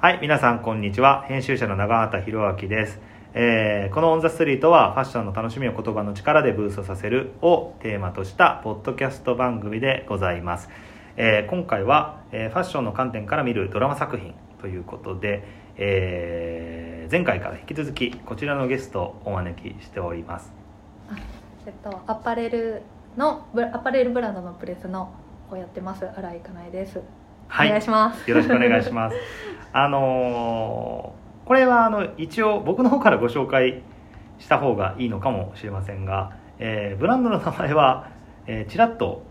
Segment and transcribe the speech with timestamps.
[0.00, 1.22] はい、皆さんこんにちは。
[1.22, 3.00] 編集者の長畑博明です。
[3.34, 10.68] えーこのオンザストリートはファッションの楽しみを言葉の力でブーストさせるをテーマとしたポッドキャスト番組でございます。
[11.16, 15.42] えー今回は、えーファッションの観点から見るドラマ作品ということで、
[15.78, 20.52] えー前回から引き続きこちらのゲストをお招きしております。
[21.66, 22.82] えっと、アパレル
[23.16, 25.12] のアパレルブランドのプレスの
[25.50, 27.02] をやってます新井かなえです、
[27.48, 27.68] はい。
[27.68, 28.28] お願いします。
[28.30, 29.16] よろしくお願いします。
[29.72, 33.80] あのーこれはあの一応僕の方からご紹介
[34.38, 38.08] した方がいいのかもしれませんが、えーブランドの名前は、
[38.46, 39.22] えーちらっと、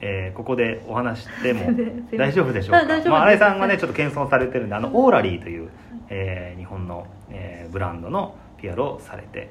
[0.00, 1.72] えーここでお話しても
[2.10, 3.10] で大丈夫でしょうか？
[3.10, 5.68] まあ、新井さんがね ちょっと謙遜されてるんであのオーラリーという、
[6.10, 9.50] えー日本の、えーブランドの PR をされて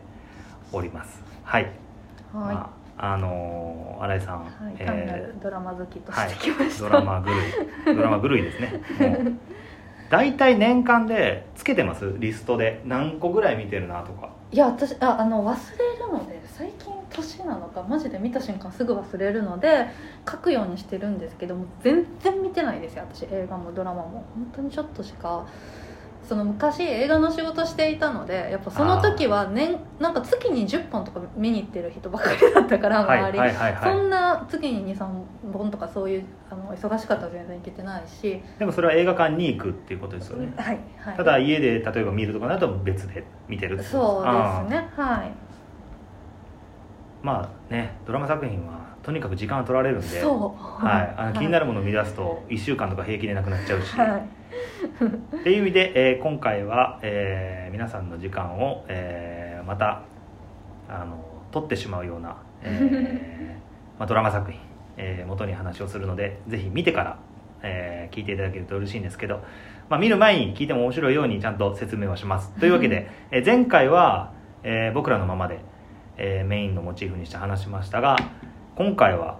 [0.71, 1.21] おります。
[1.43, 1.73] はい、はい、
[2.33, 2.69] まあ
[3.03, 7.23] あのー新井さん、はいえードラマ好きとはいしてきました、ドラマ
[7.85, 8.73] 狂いドラマ狂いですね。
[10.09, 12.13] 大体年間でつけてます？
[12.19, 12.81] リストで。
[12.85, 14.29] 何個ぐらい見てるなとか。
[14.51, 19.87] いや私ああの忘れるので最近年なのかマジで見た瞬間すぐ忘れるので
[20.29, 24.25] 書くようにしてるんですけども全然見てないですよ私映画もドラマも。
[24.35, 25.45] 本当にちょっとしか
[26.23, 35.07] その昔映画の仕事していたのでやっぱその時は年なんか月に10本とか見に行ってる人ばっかりだったからはい周り、はいはいはそんな月に23
[35.51, 40.53] 本とかそういうあの忙しかったら全然行けてないし、いでもそれは映画館に行くっていうことですよね。
[40.57, 41.17] はいはい。
[41.17, 45.27] ただ家で例えば見るとかだと別で見てるってそうあですねはい。
[45.27, 45.31] ー
[47.23, 50.21] まあねドラマ作品はとにかく時間が取られるんで。
[50.21, 50.85] そう。
[50.85, 54.40] はい、あの気になるるものを見出すと1週間とか平気でなくなっちゃうし、はい
[55.39, 60.01] っていう意味で、えー今回は、えー皆さんの時間を、えーまた
[60.89, 63.53] あの取ってしまうような、えー
[63.99, 64.59] まあ、ドラマ作品、
[64.97, 67.17] えー元に話をするのでぜひ見てから、
[67.63, 69.41] えー聞いていただけると嬉しいんですけど、
[69.89, 72.51] まあ、見る前に聞いても面白いようにちゃんと説明をします。
[72.59, 74.31] というわけで、えー前回は、
[74.63, 75.59] えー僕らのままで、
[76.17, 78.17] えーメインのモチーフにして話しましたが
[78.75, 79.37] 今回は、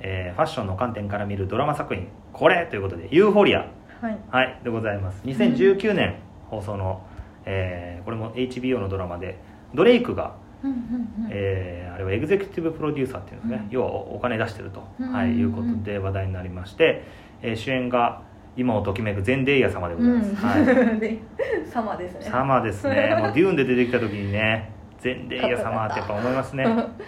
[0.00, 3.66] えーファッションの観点から見るドラマ作品これということで「ユーフォリア」
[4.00, 4.18] はい。
[4.30, 5.22] はい、でございます。
[5.24, 6.16] 2019年
[6.50, 7.02] 放送の、
[7.44, 9.38] えーこれも HBO のドラマで
[9.74, 13.70] ドレイクが、うんうんうんえーあれはエグゼクティブプロデューサーっていうんですね、うん。
[13.70, 17.04] 要はおお金出してると、うんはい、いうことで話題になりまして、
[17.42, 18.22] えー主演が
[18.56, 20.98] 今をときめくゼンデイヤ様でございます、はい、うん。
[20.98, 21.18] で
[21.66, 22.20] サマですね。
[22.22, 23.14] 様ですね。
[23.20, 26.64] もうデューンで出てきた時にねゼンデイヤ様ってやっぱ思いますね。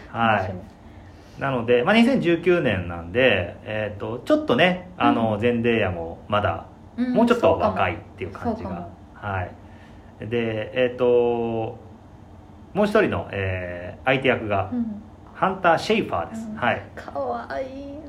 [0.08, 0.54] はい。
[1.40, 7.12] なので、まあ、2019年なんで、えー、とちょっとねあの、ゼンデイヤもまだん。
[7.14, 8.88] もうちょっと若いっていう感じが。
[9.14, 10.28] はい。
[10.28, 11.78] でえっ、と
[12.74, 15.02] もう一人の、えー相手役がうん。
[15.34, 16.56] ハンター・シェイファーです、うん。
[16.56, 16.82] はい。
[16.94, 18.00] かわいい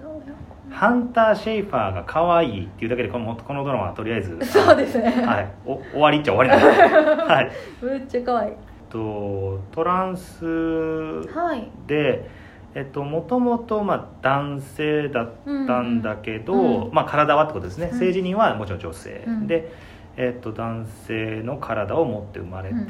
[0.71, 5.09] ハンター・シェイファーが可愛いっていうだけでこのこのドラマはとりあえず そうですね。
[5.09, 7.51] はい、お終わりっちゃ終わりなんですはい。
[7.83, 8.49] めっちゃかわい。
[8.49, 8.51] い
[8.89, 11.69] とトランスはい。
[11.87, 12.29] で
[12.73, 15.31] えっともともとまあ男性だっ
[15.67, 17.99] たんだけど、うんうんまあ、体はってことですね、うん。
[17.99, 19.47] 性自認はもちろん女性、うん。
[19.47, 19.71] で、
[20.17, 22.87] えっと男性の体を持って生まれて、うん。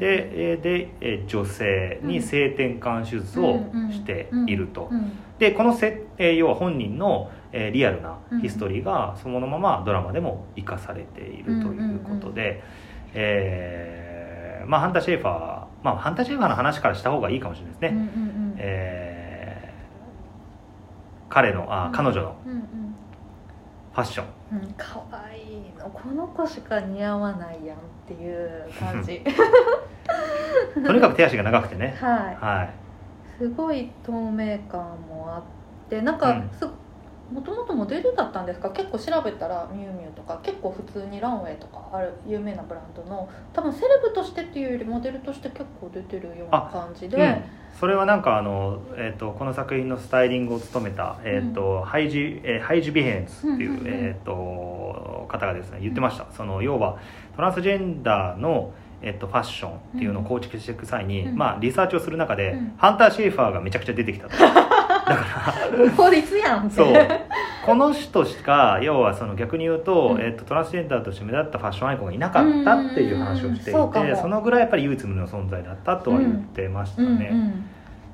[0.58, 3.58] ーで、えー女性に性転換手術を
[3.90, 12.62] していると、うんでこの設定要は本人の、えーリアルなヒストリーがそのままドラマでも生かされているということで、
[13.14, 15.30] えーまあ、ハンター・シェイファー、
[15.82, 18.10] まあ、ハンター・シェイファーの話からした方がいいかもしれないですね、
[18.58, 19.11] えー
[21.32, 22.58] 彼のあ彼女のうんうん。
[23.92, 24.26] ファッション。
[24.52, 25.88] うんかわいいの。
[25.90, 29.22] この子しか似合わないやんっていう感じ。
[30.84, 31.96] とにかく手足が長くてね。
[32.00, 32.36] はい。
[32.36, 32.70] はい。
[33.38, 35.42] すごい透明感もあっ
[35.88, 36.50] てなんかうん。
[36.52, 36.66] す
[37.32, 38.68] もともとモデルだったんですか？
[38.70, 47.42] 結構調べたらミュウミュウとか結構普通にランウェイとかある有名なブランドの多分セレブとしてっていうよりモデルとして結構出てるような感じで、うん、
[47.78, 56.98] それはなんかあの、えー、とこの作品のスタイリングを務めた、えーとハイジえーハイジ・ビヘンスっていう、うんうんうんえー、と方がですね言ってました、その要は
[57.34, 61.36] トランスジェンダーの、えー、とファッションっていうのを構築していく際に、うん。
[61.36, 62.74] まあ、リサーチをする中で、うん。
[62.76, 64.36] ハンター・シェイファーがめちゃくちゃ出てきたと。
[64.38, 64.64] だか
[65.04, 66.70] ら 法律やんって。
[66.70, 66.92] そう
[67.64, 70.20] この人しか要はその逆に言うと,、うん。
[70.20, 77.64] えー、とトランスジェンダーとして目立ったファッションアイコンがいなかったっていう話をしていてそのぐらいやっぱり唯一無二の存在だったとは言ってましたね、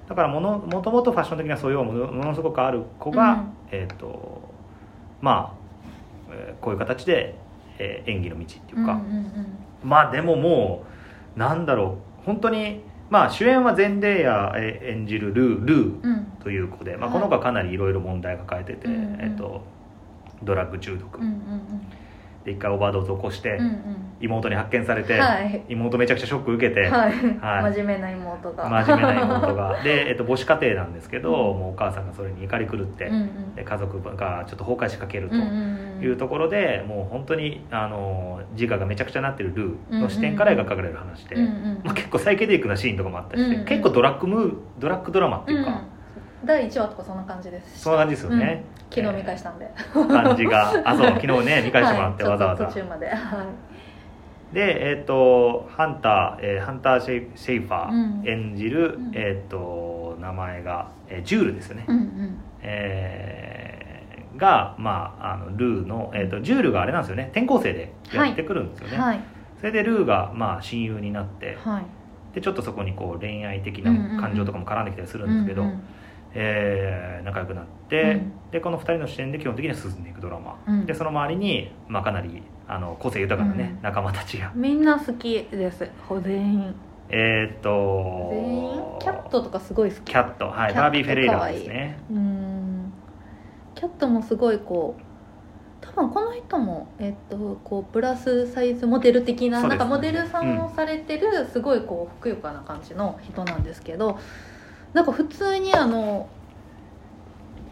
[0.09, 3.53] だからものもともとファッション的な素養もものすごくある子が、うん。
[3.73, 4.43] えっ、と
[5.21, 7.35] まあ、えーこういう形で、
[7.79, 9.01] えー演技の道っていうか、
[9.83, 10.85] まあでもも
[11.37, 12.25] うなんだろう。
[12.25, 16.13] 本当にまあ主演はゼンデイヤえー演じるルールーうん。
[16.13, 19.63] うんという子で、まあ、はいこの子はかなりいろいろ問題を抱えてて、うんうんえっと
[20.43, 22.08] ドラッグ中毒、うんうんでで
[22.51, 24.09] 一回オーバードーズ起こして、うんうん。
[24.21, 25.65] 妹に発見されて、はい。
[25.69, 27.73] 妹めちゃくちゃショック受けて、はい、はい。
[27.75, 28.69] 真面目な妹が。
[28.69, 29.81] 真面目な妹が。
[29.85, 31.59] で、えっと、母子家庭なんですけど、うん。
[31.59, 33.55] もうお母さんがそれに怒り狂って、うんうん。
[33.55, 35.49] で家族がちょっと崩壊しかけるとうんうん
[35.99, 36.03] うん。
[36.03, 43.67] いうところで、もう本当にあの自我がめちゃくちゃなってるルーの視点から描かれる話で、うんうんまあ、結構サイケデリックなシーンとかもあったりして、うんうん。
[43.67, 45.98] 結構ドラッグムードラッグドラマっていうか、うん
[46.45, 47.81] 第1話とかそんな感じです。
[47.81, 48.95] そんな感じですよね、うん。
[48.95, 50.83] 昨日見返したんで、感じが。
[50.85, 52.33] あそう昨日ね 見返してもらって、はい。
[52.33, 52.67] わざわざ。
[52.67, 53.09] 途中まで。
[53.09, 54.55] はい。
[54.55, 58.23] でえっ、とハンター、えーハンターシェイシェイファうん。
[58.23, 59.11] ー演じる、うん。
[59.15, 62.39] えっ、と名前が、えージュールですよね、うんうん。
[62.63, 67.31] えーが、まあ、あのルーの、えー、とジュールがあれなんですよね。
[67.33, 69.21] 転校生でやってくるんですよね、はい。
[69.59, 71.83] それでルーが、まあ、親友になってはい。
[72.35, 75.83] でちょっとそこにこう恋愛的な感情とかも絡んできたりするんですけど、うんうん
[76.35, 78.33] えー仲良くなって、うん。
[78.51, 80.87] でこの2人の視点で基本的には進んでいくドラマ、うん。
[80.87, 83.83] でその周りに、まあ、かなりあの個性豊かなね、うん。
[83.83, 84.53] 仲間たちが。
[84.55, 85.89] みんな好きです。
[86.09, 86.75] ほ全員。
[87.11, 88.83] えーっと全員？
[89.01, 90.03] キャットとかすごい好き。
[90.03, 90.47] キャット。
[90.47, 91.99] はいバービー・フェレイラですね。
[92.11, 92.93] うん。
[93.75, 95.03] キャットもすごいこう
[95.81, 104.19] 多分この人も、えっと、こうプラスサイズモデル的ななんかモデルさんをされてる、すごいこうふくよかな感じの人なんですけど
[104.93, 106.29] なんか普通にあの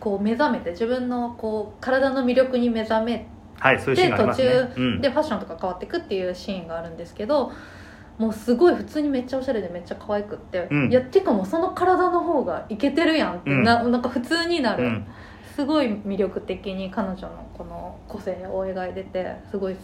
[0.01, 3.29] こう目覚めて自分のこう体の魅力に目覚め
[3.59, 4.17] はいそういうね。
[4.17, 4.35] で途
[4.77, 5.01] うん。
[5.01, 7.53] でファッションとか変わっていくっていうシーンがあるんですけど
[8.19, 10.91] もうすごい普通にめっちゃおしゃれでめっちゃ可愛くって、うん。
[10.91, 13.63] いやっていうかもうその体の方がイケてるやんってうん。
[13.63, 15.07] な,、なんか普通になる、うん。
[15.55, 19.81] すごい魅力的に彼女のこの個性を描いててすごい好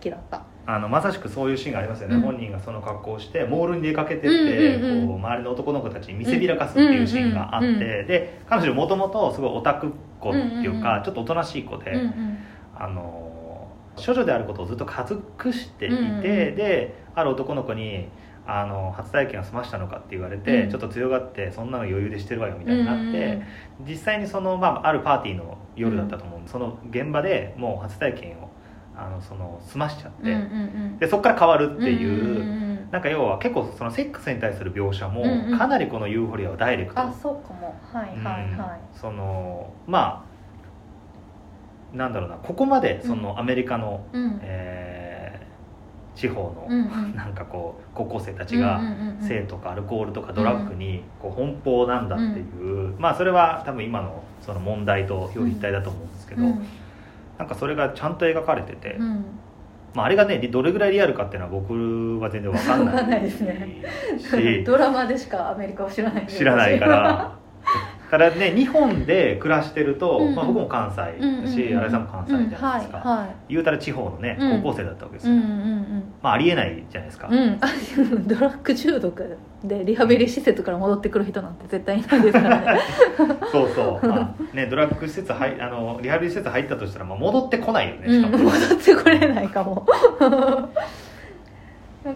[0.00, 2.20] きだったあのまさしくそういうシーンがありますよね、うん。
[2.20, 5.08] 本人がその格好をしてモールに出かけてって、うんうんうん。
[5.08, 8.06] こう周りの男の子たちに見せびらかすっていうシーンがあって、うんうんうん。
[8.06, 11.04] で彼女もともとすごいオタクっ子っていうか、うんうんうん。
[11.04, 12.38] ちょっとおとなしい子で、うんうん。
[12.76, 16.22] あの処女であることをずっと隠していて、うんうんうん。
[16.22, 18.08] である男の子に
[18.46, 20.70] あの初体験を済ましたのかって言われて、うん。
[20.70, 23.40] ちょっと強がってそんなの余裕でしてるわよみたいになって、
[23.88, 28.50] 実際にその、まあ、あるパーティーの夜だったと思うんで、その現場でもう初体験を
[28.98, 30.44] あのその済ましちゃって、うんうんう
[30.94, 30.98] ん。
[30.98, 35.58] でそこから変わるっていう,、んんんなんか要は結構そのセックスに対する描写もうんうん。
[35.58, 37.74] かなりこのユーフォリアはダイレクト、あそうかも。
[37.92, 38.80] はいはいはい。
[38.94, 38.98] うん。
[39.00, 40.24] そのま
[41.94, 44.40] あなんだろうなここまでそのアメリカの、うん。
[44.42, 45.18] えー
[46.18, 47.14] 地方の、うんうん。
[47.14, 49.28] なんかこう高校生たちが、うんうんうんうん。
[49.28, 56.66] 性とかアルコールとかドラッグにこう奔放なんだっていう、まあそれは多分今のその問題と表裏一体だと思うんですけど、うん
[57.38, 59.24] なんかそれがちゃんと描かれてて、うん。
[59.94, 63.82] まあ、あれがねどれぐらいリアルかっていうのは僕は全然わかんないですね。
[64.18, 67.32] し ドラマでしかアメリカを知らない知らないから
[68.10, 70.34] ただね日本で暮らしてると、うんうん。
[70.34, 73.36] まあ、僕も関西だし、うんうんうん新井さんも関西じゃないですか、うんはいはい。
[73.48, 74.62] 言うたら地方のねうん。
[74.62, 76.12] 高校生だったわけですよ、うんうん。
[76.22, 77.60] まあありえないじゃないですか、うん。
[78.26, 82.80] ドラッグ中毒でリハビリ施設から戻ってくる人なんて絶対いないですからね。
[83.52, 88.22] そうそう、まあね、ドラッグ施設入あのリハビリ施設入ったとしたら、まあ、戻ってこないよねうん。
[88.22, 89.86] しかも、戻ってこれないかも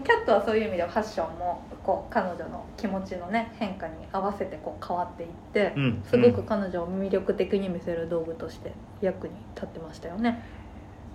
[0.01, 10.43] キャットはそういう意味ではファッションもこう彼女の気持ちのね変化に合わせてこう変わっていって、うんすごく彼女を魅力的に見せる道具として役に立ってましたよね。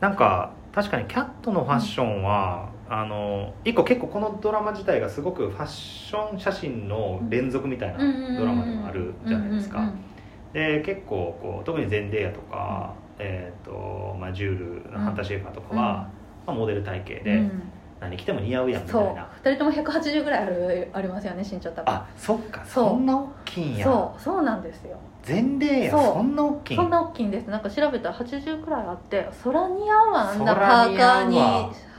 [0.00, 7.98] なんか確かにキャットのファッションは、あの一個結構このドラマ自体がすごくファッション写真の連続みたいな
[8.38, 10.04] ドラマでもあるじゃないですか、うんうん
[10.52, 16.10] で結構こう特にゼンデーヤとか、えーとまあ、ジュールのハンター・シェイファーとかは、
[16.46, 17.62] まあ、モデル体型で、うん
[18.00, 19.14] 何着ても似合うやんみたそいう。
[19.14, 21.92] な2人とも180ぐらいあるありますよね身長多分。
[21.92, 22.64] あそっか。
[22.64, 23.84] そんな大きいんや。
[23.84, 24.20] そう。
[24.20, 24.96] そうなんですよ。
[25.26, 25.90] 前例や。
[25.90, 27.48] そんな大きいそんな大きいんです。
[27.50, 31.40] なんか調べたら80くらいあってそら似合うわあんなパーカーに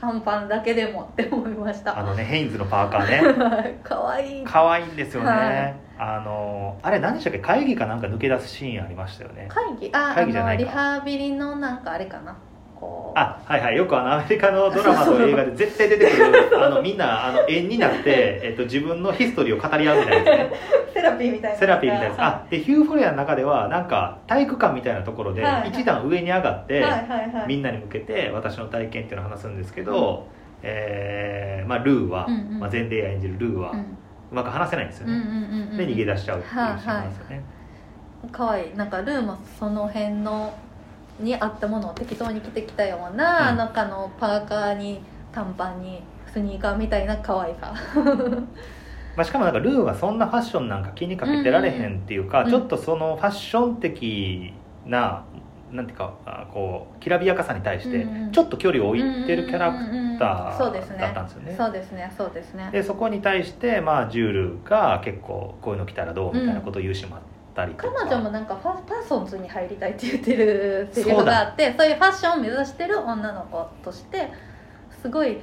[0.00, 1.98] 半パンだけでもって思いました。
[1.98, 3.78] あのねヘインズのパーカーね。
[3.84, 4.40] かわい。
[4.42, 5.76] い可愛いんですよね、はい。
[5.98, 7.38] あのあれ何でしたっけ？
[7.38, 9.46] 会議かなんか抜け出すシーンありましたよね。
[9.48, 9.90] 会議？
[9.92, 12.36] あ会議じゃないリハビリのなんかあれかな
[13.14, 13.76] あはいはい。
[13.76, 20.30] よくあのアメリカのドラマと映画で絶対出てくる あのみんなあの円になって、 えっと、自分のヒストリーを語り合うみたいな。
[20.36, 20.50] ね
[20.92, 21.56] セラピーみたいな。
[21.56, 22.14] セラピーみたいな。
[22.18, 25.68] あでヒューフォリアの中ではなんか体育館みたいなところではいはい。
[25.68, 27.44] 一段上に上がって、はいはいはい。
[27.46, 30.26] みんなに向けて私の体験っていうのを話すんですけど、
[30.62, 32.60] えーまあ、ルーは、うんうん。
[32.60, 33.96] まあ、前例ヤ演じるルーは、ううん。
[34.30, 35.76] まく話せないんですようんうんね、うんうん。
[35.76, 37.42] で逃げ出しちゃうっていうシーンなんですよね、
[38.30, 38.76] かわいい。
[38.76, 40.52] なんかルーもその辺の
[41.20, 43.56] に合ったものを適当に着てきたような、うん。
[43.56, 45.00] なんかあのパーカーに
[45.32, 47.74] 短パンにスニーカーみたいな可愛さ。
[49.16, 52.46] まあ、しかもなんかルーはそんなファッションなんか気にかけてられへんっていうか、うん。
[52.46, 54.52] うんちょっとそのファッション的
[54.86, 55.24] な
[55.72, 60.98] なんていうかあこうきらびやかさに対してちょっと距離を置いてるキャラクターそうですね。
[60.98, 61.54] だったんですよね。
[61.56, 62.12] そうですね。
[62.16, 62.68] そうですね。
[62.72, 67.22] でそこに対して、まあ、ジュールが結構こういうの着たらどうみたいなことを言うしもあっ
[67.54, 74.30] たりとか、彼女もなんかファパーソンズに入りたいって言ってるセリフがあってそういうファッションを目指してる女の子として
[75.02, 75.38] すごい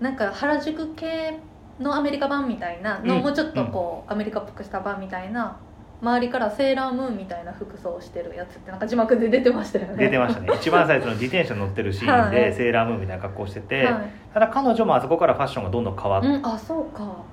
[0.00, 1.38] なんか原宿系
[1.80, 5.58] のアメリカ版みたいなのをうんもうちょっとこう、アメリカっぽくした版みたいな
[6.02, 9.96] 周りからセーラームーンみたいな服装をしてるやつってなんか字幕で出てましたよね。
[9.96, 10.48] 出てましたね。
[10.54, 13.94] 一番最初の自転車乗ってるシーンで、はいセーラームーンみたいな格好してて、はい。
[14.34, 16.22] ただ彼女もあそこからファッションがどんどん変わっ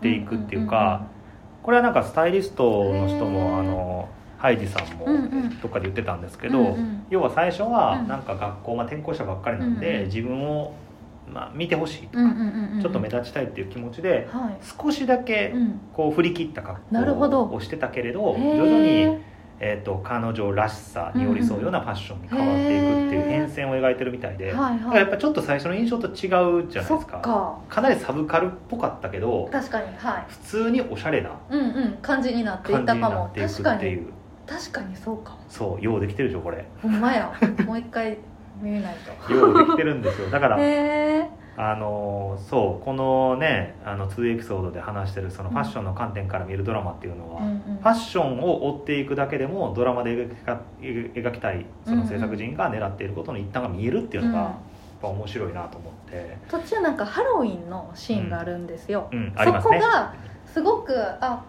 [0.01, 1.01] ていくっていうか
[1.63, 5.06] これはなんかスタイリストの人もあのハイジさんも
[5.62, 7.06] どっかで言ってたんですけど、うんうん。
[7.12, 8.08] 要は最初はうん。
[8.08, 10.06] なんか学校、まあ、転校したばっかりなんで、うんうん。
[10.08, 10.74] 自分を、
[11.32, 12.82] まあ、見てほしいとか、うんうんうんうん。
[12.82, 14.58] ちょっと目立ちたいっていう気持ちではい。
[14.65, 15.80] 少しだけうん。
[15.94, 17.46] こう振り切った格なるほど。
[17.46, 19.20] 好をしてたけれど徐々に、
[19.63, 25.03] えー、と彼女らしさに寄り添うようなファッションに変わっていくっていう変遷を描いてるみたいで、はいはい。
[25.03, 27.20] っぱちょっと最初の印象と違うじゃないですか。
[27.20, 27.60] か。
[27.70, 30.25] かなりサブカルっぽかったけど確かにはい。
[30.27, 33.80] 普通におしゃれなうんうん感じになっていたかもなっていく確かう
[34.48, 35.38] 確かにそうかも。
[35.48, 36.65] そうようできてるでしょこれ。
[36.82, 37.32] ほんまや。
[37.65, 38.18] もう一回
[38.60, 38.96] 見ない
[39.27, 39.30] と。
[39.32, 40.32] ようできてるんですよ。
[40.32, 40.58] だから
[41.58, 47.60] あのそうこのねあの2エピソードで話してるそのファッションの観点から見るドラマっていうのは、うんうん。
[47.60, 54.46] ファッションを追っていくだけでもドラマで描きか描きたいその制作人が狙っていることの一端が見えるっていうのが、うん。
[54.46, 54.53] やっ
[55.01, 59.79] ぱ面白いなと思って、途中なんかハロウィンのシーンがあるんですよ、うん、ありますね。
[59.79, 60.13] そこが
[60.46, 61.43] すごくあ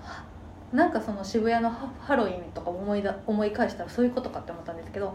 [0.72, 5.14] なんかその渋谷のハハロウィンとか思いだ思い返したらそういうことかって思ったんですけど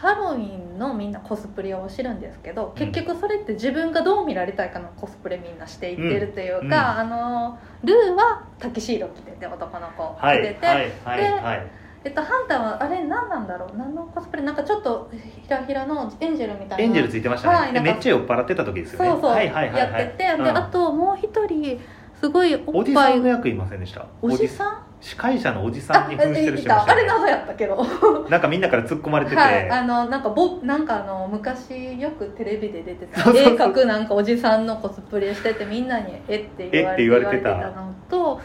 [0.00, 6.66] ハロウィンのみんなコスプレを知るんですけど結局それって自分がどう見られたいかのコスプレみんなしていってるというか、うん。
[6.66, 10.38] うんあのルーはタキシード着てて男の子はい。
[10.38, 10.92] 着てて、はい。
[11.04, 11.18] はい。
[11.18, 11.66] ではい。
[12.04, 13.76] えっと、ハンターはあれ何なんだろう？
[13.76, 14.44] 何のコスプレ？
[14.44, 16.84] なんかちょっとひらひらのエンジェルみたいな。
[16.84, 19.10] エンジェルついてましたね、はいめっちゃ酔っ払ってた時ですよね。
[19.10, 20.00] そうそう、はいはいはいはい。
[20.00, 20.44] やってて、うん。
[20.44, 21.80] であともう一人
[22.20, 23.12] すごいおっぱい。
[23.12, 24.06] さんの役いませんでした？
[24.22, 24.82] おじさん？
[25.00, 26.92] 司会者のおじさんに扮してるい人いました？
[26.92, 27.86] あれ謎やったけど。
[28.28, 38.40] なんかみんなから突っ込まれてて、はいあのなんかぼなんかあの昔よくテレビで出てた絵描くなんかおじさんのコスプレしててみんなに「えっ?」て言われてて言われてたのと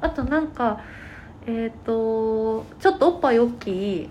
[0.00, 0.80] あとなんか
[1.46, 3.68] えっ、とちょっとおっぱい大き
[4.02, 4.10] い。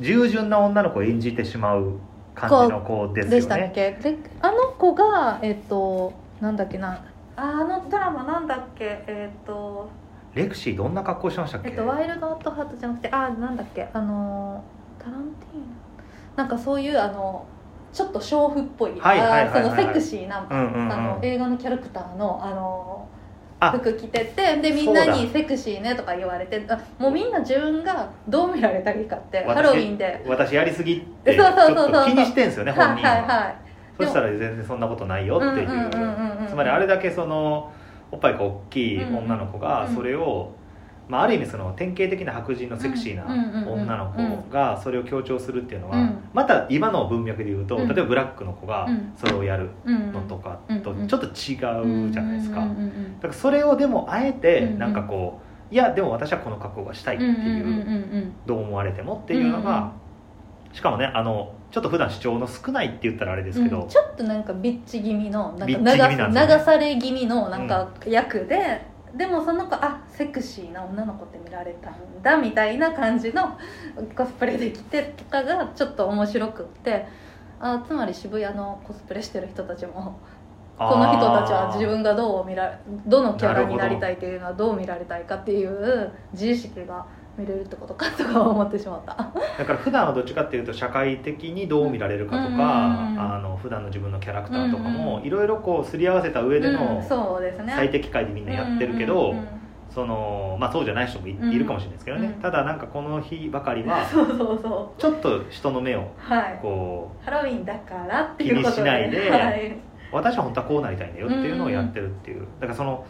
[0.00, 1.94] 従順な女の子を演じてしまう
[2.34, 3.36] 感じの子ですよね。
[3.36, 3.92] でしたっけ？
[4.02, 7.00] であの子がえっ、となんだっけな
[7.38, 8.84] ああのドラマなんだっけ？
[9.06, 9.88] えっ、と。
[10.34, 13.88] レクシーどんな格好してましたっけ、えっと、ワイルドアットハートじゃなくてあなんだっけ？
[13.92, 14.62] あの
[14.98, 15.64] タランティーノ。
[16.36, 17.46] なんかそういうあの
[17.92, 20.92] ちょっと娼婦っぽいそのセクシーな、うんうんうん。
[20.92, 23.08] あの映画のキャラクターのあの
[23.60, 23.72] あ。
[23.72, 30.24] 服着ててでみんなに「セクシーね」とか言われてあもうみんな自分がどう見られたらいいかって私ハロウィンで。
[30.28, 33.54] 私やりすぎってそうそうそうそう気にしてんすよね本はい人は、はいはい
[33.98, 37.72] そしたら全然そんなことないよっていう,、つまりあれだけその
[38.10, 40.52] おっぱいが大きい女の子がうんそれを、
[41.08, 43.24] まあ、ある意味その典型的な白人のセクシーな
[43.70, 46.18] 女の子がそれを強調するっていうのは、うん。
[46.32, 47.88] また今の文脈で言うと、うん。
[47.88, 49.12] 例えばブラックの子がうん。
[49.16, 52.66] それをやるうんのとかとちょっと違うじゃないですか、だ
[53.22, 55.40] からそれをでもあえてなんかこ
[55.70, 59.92] ういやでも私はこの格好がしたいっていう,、どう思われてもっていうのが、
[60.72, 66.46] しかもねあのちょっと普段主張の少ないって言ったらあれですけど、うんちょっとなんかビッチ気味のなんか流なんね。
[66.46, 68.80] 流され気味のなんか役で、
[69.14, 73.58] でもその子あセクシーな女の子って見られたんだみたいな感じの
[74.16, 77.06] コスプレできてとかがちょっと面白くって
[77.60, 80.18] あつまり渋谷のコスプレしてる人たちも
[80.78, 87.04] この人たちは自分がどう見らどのキャラになりたいというのはどう見られたいかっていう自意識が
[87.38, 89.14] 見れるってことかとか思ってしまった。
[89.58, 97.72] だから普段はどっちかっていうと社会的にどう見られるかとか、うんあの普段の自分のキャラクターとかもいろいろこうすり合わせた上でうんのそうですね。
[97.74, 99.34] 最適解でみんなやってるけど、
[99.90, 101.58] そのまあそうじゃない人もい,、うん。
[101.58, 102.32] るかもしれないですけどね、うん。
[102.34, 104.04] ただなんかこの日ばかりは
[104.98, 106.58] ちょっと人の目をはい。
[106.60, 108.76] こハロウィンだからっていうことで。
[108.76, 109.76] 気にしないではい、う
[110.12, 112.46] 私は本当はこうなりたいんだよっていうのをやってるっていう。
[112.60, 113.04] だからその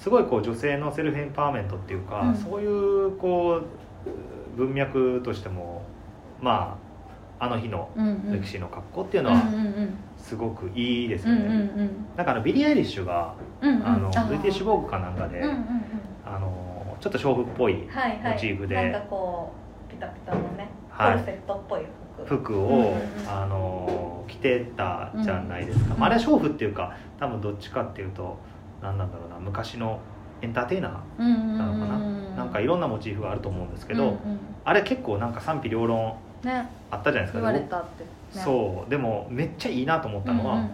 [0.00, 2.34] すごいこう女性のセルフエンパワーメントっていうか、うん。
[2.34, 3.60] そういうこ
[4.56, 5.82] う文脈としても
[6.40, 6.76] ま
[7.38, 9.94] ああの日のうんうん、歴史の格好っていうのうんはうんうん。
[10.18, 11.90] すごくいいですうんよね、うん。
[12.16, 13.86] なんかあのビリー・アイリッシュが、うんうん。
[13.86, 14.28] あのー。
[14.28, 15.60] ブリティッシュ・ヴォーグかなんかで、うんうんうん。
[16.26, 18.34] あのちょっと娼婦っぽいはいはい。
[18.34, 19.52] モチーフでなんかこ
[19.88, 21.12] うピタピタのねはい。
[21.12, 21.80] コルセットっぽい
[22.24, 22.36] 服。
[22.36, 22.98] 服を、うんうんうん。
[23.26, 28.38] あの着てたじゃないですか、うんまあ、あれは娼婦っていうか多分どっちかっていうと
[28.82, 30.00] 何なんだろうな昔の
[30.42, 31.98] エンターテイナうんうんうんーなのかな、
[32.36, 34.18] なんかいろんなモチーフがあると思うんですけど、うんうん。
[34.64, 36.66] あれ結構なんか賛否両論ね。
[36.90, 37.38] あったじゃないですか。
[37.38, 38.90] 言われたって、ね、そう。
[38.90, 40.70] でもめっちゃいいなと思ったのは、うん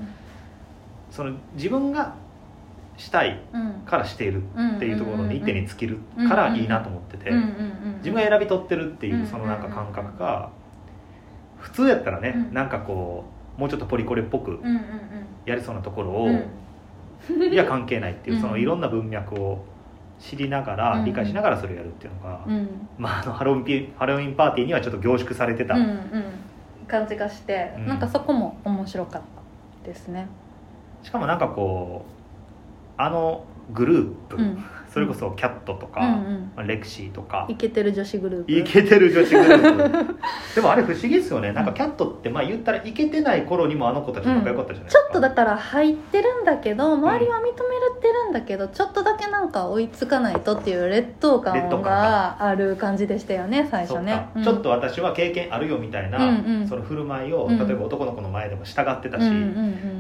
[1.09, 2.15] その自分が
[2.97, 3.61] したいうん。
[3.61, 6.29] うんからしているっていうところの一手に尽きるうん。
[6.29, 10.51] からいいなと思ってて、うんうんうん自分が選び取ってるっていううんそのなんか感覚が
[11.59, 12.55] 普通やったらね、うん。
[12.55, 13.25] なんかこ
[13.57, 14.81] うもうちょっとポリコレっぽくうんうん
[15.45, 16.45] やりそうなところを、うんうん
[17.51, 18.43] いや関係ないっていううん。
[18.43, 19.65] そのいろんな文脈を
[20.19, 21.05] 知りながら、うん。
[21.05, 22.89] 理解しながらそれをやるっていうのが、うん。
[22.99, 26.25] まあ、あのハロウィンピハロウィンパーティーにはちょっと凝縮されてた、うんうん。
[26.87, 27.87] 感じがして、うん。
[27.87, 29.23] なんかそこも面白かっ
[29.83, 30.29] たですね。
[31.03, 34.65] しかもなんかこうあのグループ、うん
[34.97, 36.53] それこそキャットとか、うんうん。
[36.57, 37.45] まあレクシーとか。
[37.51, 38.53] イケてる女子グループ。
[38.53, 40.17] イケてる女子グループ。
[40.57, 41.53] でもあれ不思議ですよね。
[41.53, 47.51] なんかキャットってまあ言ったらイケてない頃にもあの子たち仲良かったじゃないですか、ちょっとだから入ってるんだけど周りは認め
[48.01, 54.43] てるんだけど、ちょっとだけなんか追いつかないとっていう劣等感がある感じでしたよね最初ね、うん。
[54.45, 57.59] ちょっと私は経験あるよみたいな、うんうんその振る舞いを、うん。
[57.59, 59.45] 例えば男の子の前でも従ってたし、うんうんうん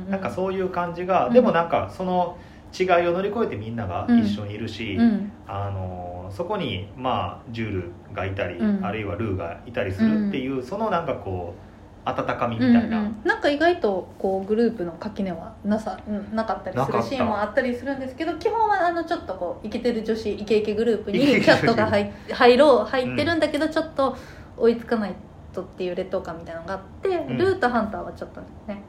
[0.06, 0.10] うん。
[0.10, 1.34] なんかそういう感じが、うん。
[1.34, 2.38] でもなんかその
[2.78, 5.32] 違いを乗り越えてみんなが一緒にいるし、うん。
[5.46, 8.84] あのそこにまあジュールがいたり、うん。
[8.84, 11.66] あるいはルーがいたりするっていう、そのなんかこう
[12.08, 13.20] 温かみみたいな、うんうん。
[13.24, 24.16] なんか意外とこうグループの垣根はなさうんなかったりするシーンもあったりするんですけど基本はあのちょっとこうイケてる女子イケイケグループにキャットが入入ろう入ってるんだけどちょっと
[24.56, 25.14] 追いつかない
[25.52, 27.38] とっていう劣等感みたいなのがあって、ん。
[27.38, 28.82] ルーとハンターはちょっとね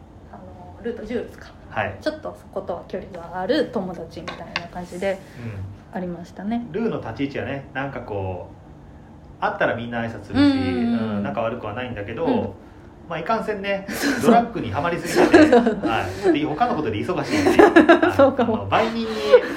[0.88, 1.52] ルーとジュールですか。
[1.70, 5.20] はい、ちょっとそことは距離がある友達みたいな感じで
[5.94, 6.58] うありましたね。
[6.58, 8.50] ん、ルーの立ち位置はねなんかこ
[9.40, 11.24] う会ったらみんな挨拶するし、うん。
[11.24, 12.50] 仲悪くはないんだけど、うん。
[13.08, 13.88] まあいかんせんね
[14.22, 18.66] ドラッグにはまりすぎてて、はい、で他のことで忙しいんで、は いそうかも。
[18.68, 19.08] 売人に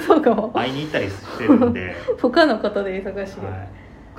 [0.05, 0.49] そうかも。
[0.49, 3.69] 会いに行ったりしてるんで、 他のことで忙しい、はい、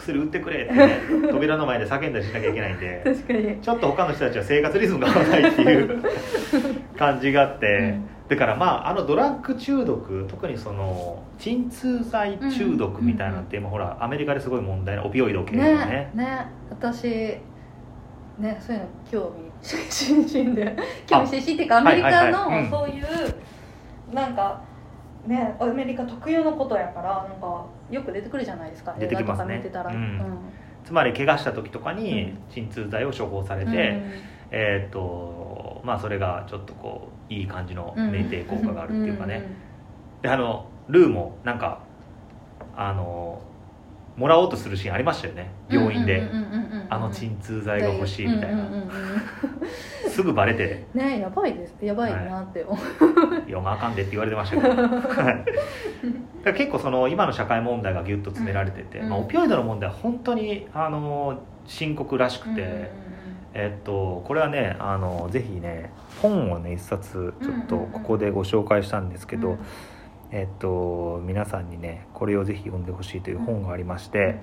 [0.03, 3.59] 薬売ってくれってね扉の前で叫んだりしなきゃいけないんで 確かに。
[3.61, 6.03] ちょっと他の人たちは生活リズムが合わないっていう
[6.99, 8.09] 感じがあって、うん。
[8.29, 15.75] だからまああのドラッグ中毒特にその鎮痛剤中毒みたいなのって、今ほらアメリカですごい問題なオピオイド系のね。
[15.77, 17.05] ねね私
[18.39, 20.77] ねそういうの興味 津々で。
[21.07, 22.59] 興味津々っていうかアメリカはいはいはい。
[22.59, 22.71] うん。
[22.71, 24.61] のそういうなんか
[25.27, 29.63] ねアメリカ特有のことやからなんかよく出てくるじゃないですか出てきますね。
[29.65, 30.27] 映画とか見てたら。
[30.27, 30.39] うん。
[30.85, 33.71] つまり怪我した時とかに鎮痛剤を処方されて、
[34.51, 38.11] えーっとまあそれがちょっとこういい感じのうん。
[38.11, 39.47] 酩酊効果があるっていうかね、
[40.23, 41.81] であのルーもなんか
[42.77, 43.41] あの
[44.17, 45.51] もらおうとするシーンありましたよね。
[45.71, 46.87] 病院で、うんうんうんうんうん。
[46.91, 48.91] あの鎮痛剤が欲しいみたいな、うんうんうんうん。
[50.11, 50.85] すぐバレて。
[50.95, 51.75] ねやばいです。
[51.81, 52.77] やばいなって思う、
[53.49, 54.75] 「読まあかんで」って言われてましたけど。
[56.53, 62.87] 結構その今の社会問題がギュッと詰められてて、うんまあ、オピオイドの問題は本当にあの深刻らしくて、うんうんうん
[63.55, 67.93] えっと、これはねあのぜひね本をね一冊ちょっとうんうんうん。
[67.93, 69.59] ここでご紹介したんですけど、うん
[70.33, 74.37] えっと、皆さんにねこれをぜひ読んでほしいという本がありまして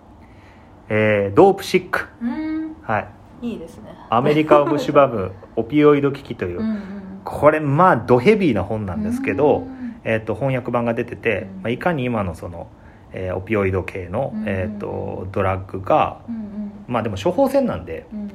[0.90, 2.08] 「えードープシック。
[2.22, 3.08] うん」はい。
[3.40, 3.94] いいですね。
[4.10, 6.80] アメリカを蝕む オピオイド危機という、うんうん
[7.24, 9.96] これまあドヘビーな本なんですけど、うん。
[10.04, 11.62] えっと翻訳版が出てて、うん。
[11.62, 12.68] まあ、いかに今のその、
[13.12, 16.72] えーオピオイド系の、うんえっとドラッグがうんうん。
[16.86, 18.30] まあでも処方箋なんでうんうん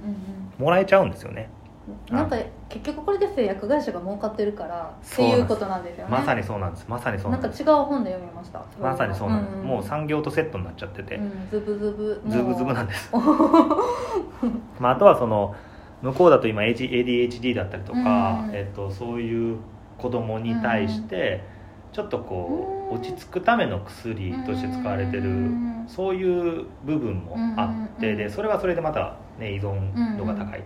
[0.60, 1.50] もらえちゃうんですよね。
[1.58, 1.63] うん
[2.10, 2.38] なんか
[2.70, 6.12] 結局これで製薬会社が儲かってるからっていうことなんですよね。
[6.12, 6.86] まさにそうなんです。
[6.88, 7.64] まさにそうななんんです。
[7.64, 8.64] か違う本で読みました。
[8.82, 9.64] まさにそうなんです、んん。
[9.66, 11.32] もう産業とセットになっちゃってて、うん。
[11.52, 13.12] ズブズブズブズブなんです、
[14.80, 15.56] まあ、あとはその
[16.02, 18.56] 向こうだと今 ADHD だったりとか、うん。
[18.56, 19.58] えっと、そういう
[19.98, 21.44] 子供に対して
[21.92, 23.00] ちょっとこううん。
[23.00, 25.86] 落ち着くための薬として使われてるうん。
[25.88, 28.18] そういう部分もあってうん。
[28.18, 30.64] でそれはそれでまた、ね、依存度が高い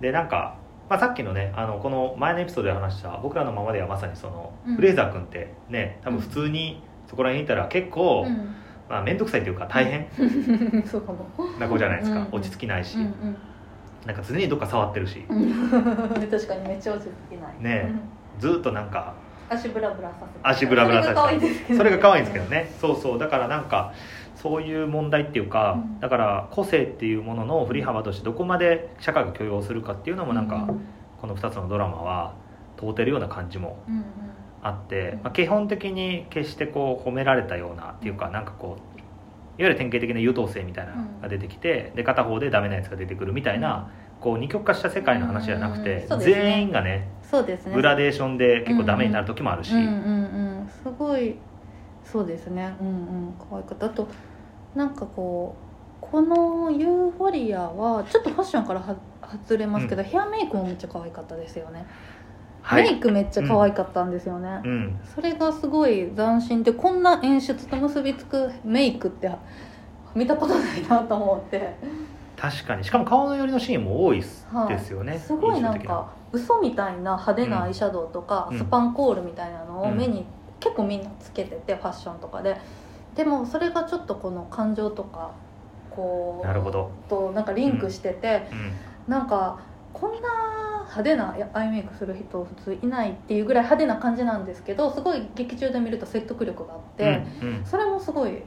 [0.00, 0.56] でなんか、
[0.88, 4.76] まあ、さっきのねあのこの前のエピソードで話した僕らのままではまさにその、うん。
[4.76, 8.54] フレーザー君ってね多分普通にそこら辺にいたら結構、うん。
[8.88, 10.08] まあ面倒くさいというか大変。
[10.18, 10.24] う
[10.78, 11.26] んそうかも。
[11.58, 13.36] な子じゃないですか、うんうん落ち着きないし、うん
[14.06, 15.42] なんか常にどっか触ってるし、うん。
[15.42, 17.62] う ん確かにめっちゃ落ち着きない。
[17.62, 18.00] ねうん。
[18.40, 19.12] ずっとなんか
[19.50, 20.30] 足ブラブラさせて。
[20.42, 21.74] 足ブラブラさせて。
[21.74, 22.72] それが可愛いんですけどね。
[22.80, 23.18] そうそう。
[23.18, 23.92] だからなんか
[24.42, 26.00] そういう問題っていうか、うん。
[26.00, 30.68] だから個性っていうものの振り幅としてどこまで社会が許容するかっていうのもなんか、
[31.20, 32.34] この2つのドラマは
[32.76, 33.78] 問うてるような感じも
[34.62, 38.90] あって、まあ、基本的に決してこう褒められたようなっていうかなんかこう
[39.60, 47.74] いわゆる典型的な優等生みたいなのが出てきて、で片方でダメなやつが出てくるみたいな、こう二極化した世界の話じゃなくて、全員がねそうですね。
[47.74, 49.90] グラデーションで結構ダメになる時もあるし、うんうんう
[50.62, 50.70] ん。
[50.82, 51.36] すごい
[52.02, 52.74] そうですね。
[52.80, 53.34] うんうん。
[53.50, 53.86] 可愛かった。
[53.86, 54.08] あと
[54.74, 58.96] なんかこうこのユーフォリアはちょっとファッションからは
[59.46, 61.86] 外れますけど、ヘアメイクもめっちゃ可愛かったですよね、
[62.62, 62.82] はい。
[62.82, 65.00] メイクめっちゃ可愛かったんですよね、うん。
[65.14, 69.30] それがすごい斬新でこんな演出と結びつくメイクって
[70.14, 71.76] 見たことないなと思って、
[72.36, 72.82] 確かに。
[72.82, 74.68] しかも顔の寄りのシーンも多いですはい。
[74.74, 79.96] ですよね、すごいなんか嘘みたいな派手なアイシャドウとか、うんスパンコールみたいなのをうん。
[79.96, 80.24] 目に
[80.58, 82.56] 結構みんなつけててファッションとかで
[83.20, 85.32] でもそれがちょっとこの感情とか
[85.90, 88.54] こうなるほど、となんかリンクしてて、う
[89.10, 89.12] ん。
[89.12, 89.60] なんか
[89.92, 90.18] こんな
[90.84, 97.64] 派手なアイメイクする人普通いないっていうぐらい派手な感じなんですけどすごい劇中で見ると説得力があって、うんうん。
[97.66, 98.38] それもすごい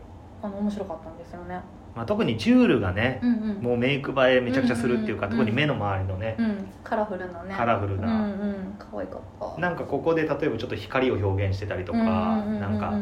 [0.42, 1.62] あの面白かったんですよね。
[1.96, 3.62] まあ、特にジュールがねう、んうん。
[3.62, 7.54] もうメイク映えめちゃくちゃするっていうか、うんうん特に目の周りのね、うん、カラフルなね。
[7.56, 8.08] カラフルな。
[8.08, 9.62] うんうん可愛かった。
[9.62, 12.96] なんかここで例えばちょっと光を表現してたりとか、なんか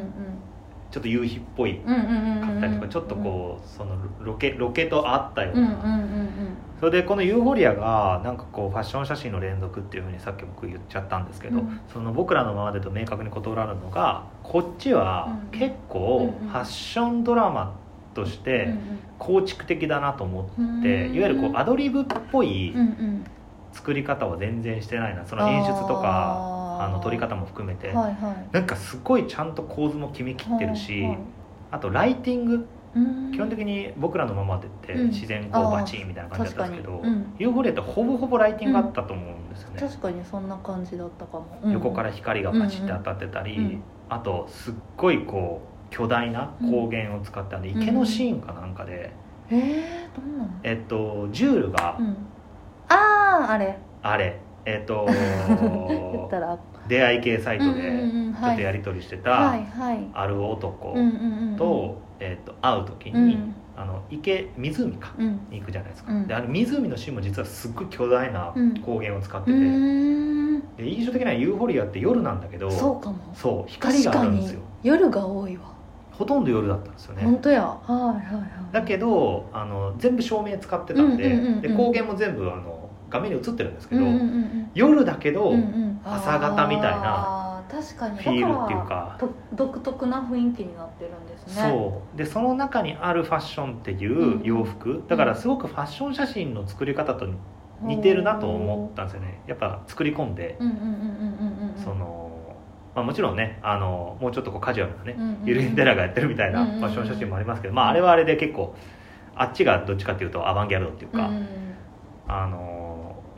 [0.91, 5.99] ちょっと夕日っぽいかったりとか、ちょっとこうそのロケロケと合ったよううんな、
[6.79, 11.79] それでこのユーフォリアがなんかこうファッション写真の連続っていうふうにさっき僕言っちゃったんですけど、うん。
[11.93, 15.59] その僕らのままでと明確に異なるのがこっちはうん。
[15.59, 17.79] 結構うんファッションドラマ
[18.13, 18.73] として
[19.17, 20.49] 構築的だなと思
[20.81, 22.75] って、いわゆるこうアドリブっぽい
[23.71, 25.25] 作り方は全然してないな。
[25.25, 26.50] その演出とか
[26.83, 28.53] あの撮り方も含めて、はいはい。
[28.53, 31.17] なんかすごいちゃんと構図も決めきってるし、はいはい。
[31.71, 32.67] あとライティング。
[32.93, 33.31] うん。
[33.31, 35.07] 基本的に僕らのままでってうん。
[35.09, 41.71] 自然光バチンみたいな感じだったんですけど、うんユーフォリアってほぼほぼライティングあったと思うんですよね、確かにそんな感じだったかも、うん。
[41.71, 49.13] 横から光がバチって当たってたり、うんうんあとすっごいこう巨大な光源を使ってあの池のシーンかなんかで、
[49.49, 50.49] えー、どんなの？
[50.63, 52.17] えっとジュールが、うん。
[52.89, 53.77] あああれ。
[54.03, 54.37] あれ。
[54.65, 55.05] えっと
[55.87, 56.59] 言ったら
[56.91, 60.93] 出会い系サイトでちょっとやり取りしてはたある男
[61.57, 63.55] と,、えっと会う時に、うん。
[63.77, 65.39] あの池湖かうん。
[65.49, 66.27] に行くじゃないですか、うん。
[66.27, 68.73] であの湖のシーンも実はすっごい巨大なうん。
[68.73, 73.17] 光源を使ってうて、で印象的なユーフォリアって夜なんだけどそうかも。
[73.33, 74.59] そう光があるんですよ。
[74.83, 75.71] 夜が多いわ。
[76.11, 77.23] ほとんど夜だったんですよね。
[77.23, 77.63] 本当や。
[77.63, 78.73] はいはいはい。
[78.73, 82.80] だけどあの全部照明使ってたんで,、で光源も全部あの
[83.11, 86.01] 画面に映ってるんですけど、うんうんうん夜だけど、うんうん。
[86.05, 88.17] 朝方みたいなあー確かに。
[88.17, 89.17] フィールっていうか。
[89.19, 91.69] と独特な雰囲気になってるんですね。
[91.69, 92.17] そう。
[92.17, 97.27] でその中にあるファッションっていう洋服、だからすごくファッション写真の作り方と
[97.81, 99.41] 似てるなと思ったんですよね。
[99.45, 101.75] やっぱ作り込んで、うんうんうんうんうんうん。
[101.75, 102.31] うんその、
[102.95, 108.73] まあ、もちろんねあのもうちょっとこうカジュアルなね、うんうんゆるインテラがやってるみたいなうんうんうんファッション写真もありますけど、まあ、あれはあれで結構
[109.35, 111.47] あっちがどっちかっていうとアバンギャルドっていうか、うん。
[112.27, 112.70] あの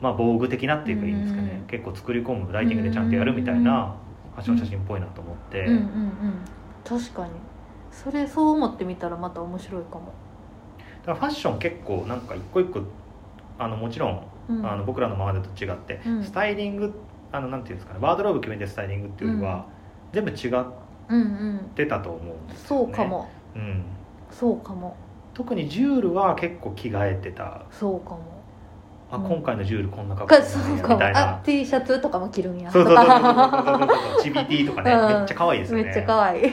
[0.00, 3.96] まあ防具的なっていうかいいんですかね、うん結構作り込むライティングでちゃんとやるみたいな
[4.34, 5.84] ファッション写真っぽいなと思って、うんうんうん。
[6.84, 7.30] 確かに。
[7.90, 10.12] それそう思ってみたらまた面白いかも、
[11.04, 12.82] だからファッション結構なんか一個一個
[13.58, 16.22] あのもちろん、うん、あの僕らのままでと違って、うん。
[16.22, 16.92] スタイリング
[17.32, 19.66] あのなんていうんですかねワードローブ決めてスタイリングっていうよりは、
[20.12, 20.64] 全部違っ
[21.08, 21.70] うんうん。
[21.74, 23.84] てたと思うんですそうかも、うん、
[24.30, 24.96] そうかも。
[25.32, 27.62] 特にジュールは結構着替えてた。
[27.70, 28.33] そうかも
[29.16, 31.40] あ今回のジュールこんな格好なんやみたいな。
[31.44, 32.70] T シャツとかも着るんや。
[32.70, 33.06] そうそうそう
[34.22, 34.82] チビ T とか。
[34.82, 35.06] ね、うん。
[35.08, 35.84] めっちゃ可愛いですよね。
[35.84, 36.52] めっちゃ可愛い。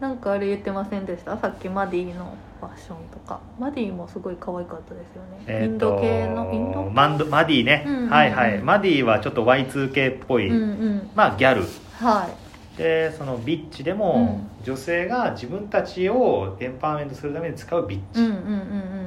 [0.00, 1.36] なんかあれ言ってませんでした？
[1.36, 3.40] さっきマディのファッションとか。
[3.58, 6.52] マディもすごい可愛かったですよね、えー、インド系の？
[6.52, 8.58] インドマンドマディね、うんうんうん、はいはい。
[8.58, 11.62] マディはちょっと Y2K っぽい、うんうん、まあギャル。
[12.00, 12.47] はい。
[12.78, 18.20] でそのビッチでも、女性が自分たちをエンパワーメントするために使うビッチ。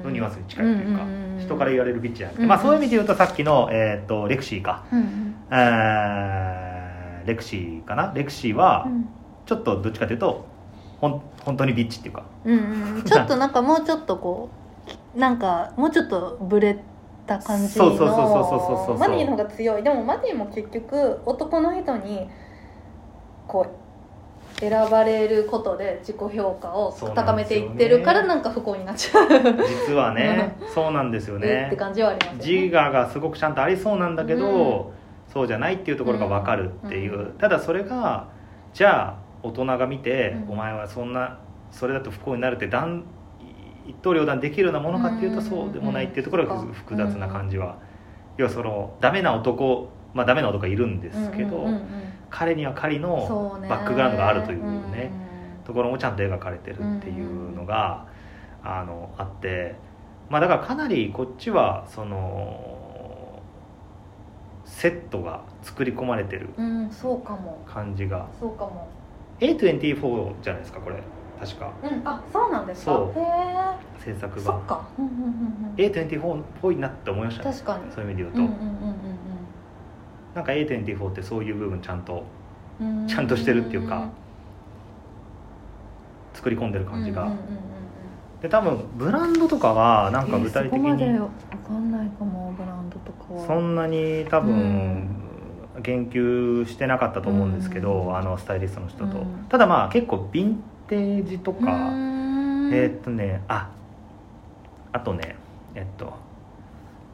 [0.03, 1.05] のニュアンスに近いというか、
[1.39, 5.35] 人から言われるビッチじゃなくて、まあ、そういう意味で言うとさっきの、えー、とレクシーか、うんうん。
[5.51, 8.11] えーレクシーかな？
[8.15, 9.07] レクシーはうん。
[9.45, 10.45] ちょっとどっちかというと
[10.99, 12.23] ほん本当にビッチっていうか。
[12.45, 12.57] うん
[12.95, 14.49] うん ちょっとなんかもうちょっとこ
[15.15, 16.79] うなんかもうちょっとブレ
[17.27, 17.69] た感じの。
[17.69, 18.97] そうそうそうそうそうそうそう。
[18.97, 19.83] マディの方が強い。
[19.83, 22.27] でもマディも結局男の人に
[23.51, 29.27] こう選ばれることで自己評価を高めていってるからなんか不幸になっちゃう。
[29.87, 30.55] 実はね。
[30.73, 32.61] そうなんですよってね感じはありますよね。
[32.61, 34.93] 自我がすごくちゃんとありそうなんだけど、
[35.27, 37.33] そうじゃないっていうところが分かるっていう、うん。
[37.33, 38.27] ただそれが
[38.73, 40.53] じゃあ大人が見て、うん。
[40.53, 41.39] お前はそんな
[41.71, 43.03] それだと不幸になるって断
[43.87, 45.43] 一刀両断できるようなものかっていうとうん。
[45.43, 46.71] そうでもないっていうところがうん。
[46.71, 47.77] 複雑な感じは、
[48.37, 51.81] 要はそのダメな男まあダメな男がいるんですけど、うんうんうんうん
[52.31, 54.73] 彼には彼のバックグラウンドがあるというねうん。
[54.75, 55.21] うん
[55.63, 58.07] ところもちゃんと描かれてるっていうのが、
[58.63, 59.75] あのあって
[60.27, 63.39] まあだからかなりこっちはその
[64.65, 67.61] セットが作り込まれてるうんそうかも。
[67.67, 68.25] 感じが。
[68.39, 68.87] そうかも。
[69.39, 70.95] A24 じゃないですかこれ。
[71.39, 71.71] 確か。
[71.83, 72.91] うんあそうなんですか？
[72.93, 73.19] そう。
[73.19, 74.87] へ制作えそがっか。
[74.97, 75.27] うんうんうんう
[75.71, 75.75] ん。
[75.75, 77.51] A24 っぽいなって思いましたね。
[77.51, 77.91] 確かに。
[77.91, 79.30] そういう意味でう言うと、んうんうん
[80.35, 82.23] なんか A24 ってそういう部分ちゃんと
[83.07, 84.09] ちゃんとしてるっていうか
[86.33, 87.31] 作り込んでる感じが、
[88.41, 91.29] で多分ブランドとかはなんかえー具体的にそこまでわ
[91.67, 93.45] かんないかもブランドとかは。
[93.45, 95.17] そんなに多分、うん。
[95.83, 98.17] 言及してなかったと思うんですけど、うん。
[98.17, 99.45] あのスタイリストの人と、うん。
[99.49, 102.73] ただまあ結構ヴィンテージとか、うーん。
[102.73, 103.69] えーっとねあ
[104.93, 105.35] あとね
[105.75, 106.13] えっと、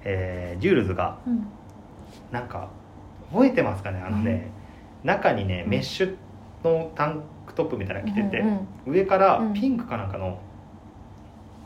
[0.04, 1.46] えージュールズがうん。
[2.32, 2.70] なんか
[3.32, 4.02] 覚えてますかね？
[4.06, 4.50] あのね、
[5.04, 5.70] 中にねうん。
[5.72, 6.16] メッシュ
[6.64, 9.54] のタンクトップみたいなの着てて、うんうん上からうん。
[9.54, 10.40] ピンクかなんかの、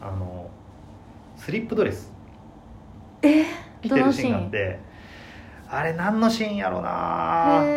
[0.02, 0.50] あの
[1.38, 2.12] スリップドレス。
[3.21, 3.45] え？
[3.82, 4.80] 着てるシーンがあって
[5.67, 7.67] あれ何のシーンやろなへ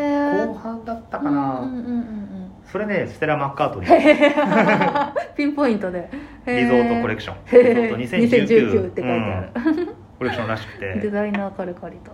[0.45, 0.49] ー。
[0.49, 2.35] 後半だったかな、うんうんうんうん
[2.67, 6.09] それねステラ・マッカートニーピンポイントで。
[6.47, 7.37] リゾートコレクシション。
[7.63, 9.53] リゾート2019 2019って書いてある。
[9.55, 9.87] うん。
[10.19, 12.13] コレクションらしくデてザイナーから借りた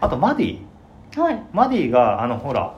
[0.00, 0.58] あとマディ。
[1.16, 1.42] はい。
[1.52, 2.74] マディがあのほら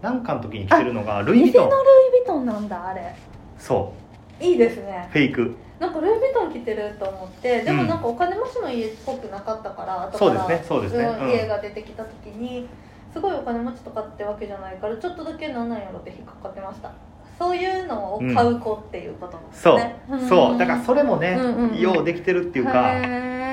[0.00, 1.64] なんかの時に着てるのがルイ・ヴィトン。
[1.64, 3.14] 偽のルイ・ヴィトンなんだあれ。
[3.58, 3.92] そ
[4.40, 5.08] いいですね。
[5.10, 5.54] うフェイク。
[5.78, 7.88] なんかルイ・ヴィトン着てると思ってでもうん。
[7.88, 11.04] なんかお金持ちの家っぽくなかったから後そうからですねそうですね。
[11.04, 11.30] うんうん。
[11.30, 12.68] 家が出てきた時に
[13.12, 16.92] すごいお金持ちとかってわけじゃないからちょっとだけなんなんやろって引っかかってました。
[17.38, 19.96] そういうのを買う子っていうことなんですそう、ね、
[20.28, 20.58] そう。
[20.58, 21.78] だからそれもね、うんうんうん。
[21.78, 23.51] ようできてるっていうかへ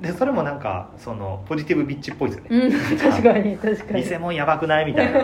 [0.00, 4.02] でそれもなんかそのポジティブビッチっぽいですよね、ーうん確かに確かに。
[4.02, 5.20] 偽物やばくないみたいな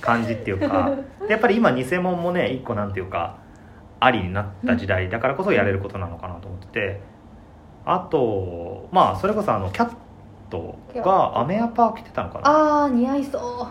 [0.00, 0.92] 感じっていうか
[1.26, 3.36] で やっぱり今偽物もね一個なんていうか
[3.98, 7.00] ありになった時代だからこそやれることなのかなと思ってて
[7.84, 9.90] あとまあそれこそあのキャッ
[10.50, 12.48] トがアメアパー着てたのかな？
[12.48, 13.68] ああ似合いそ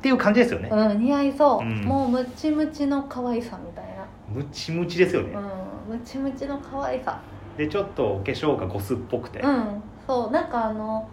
[0.00, 0.70] っていう感じですよね。
[0.72, 1.84] ううん似合いそう、うん。
[1.84, 3.90] もうムチムチの可愛さみたいな。
[4.28, 5.32] ムチムチですよね。
[5.34, 7.18] うんムチムチの可愛さ
[7.60, 9.82] でちょっとお化粧がゴスっぽくて、うん。
[10.06, 11.06] そうなんかあの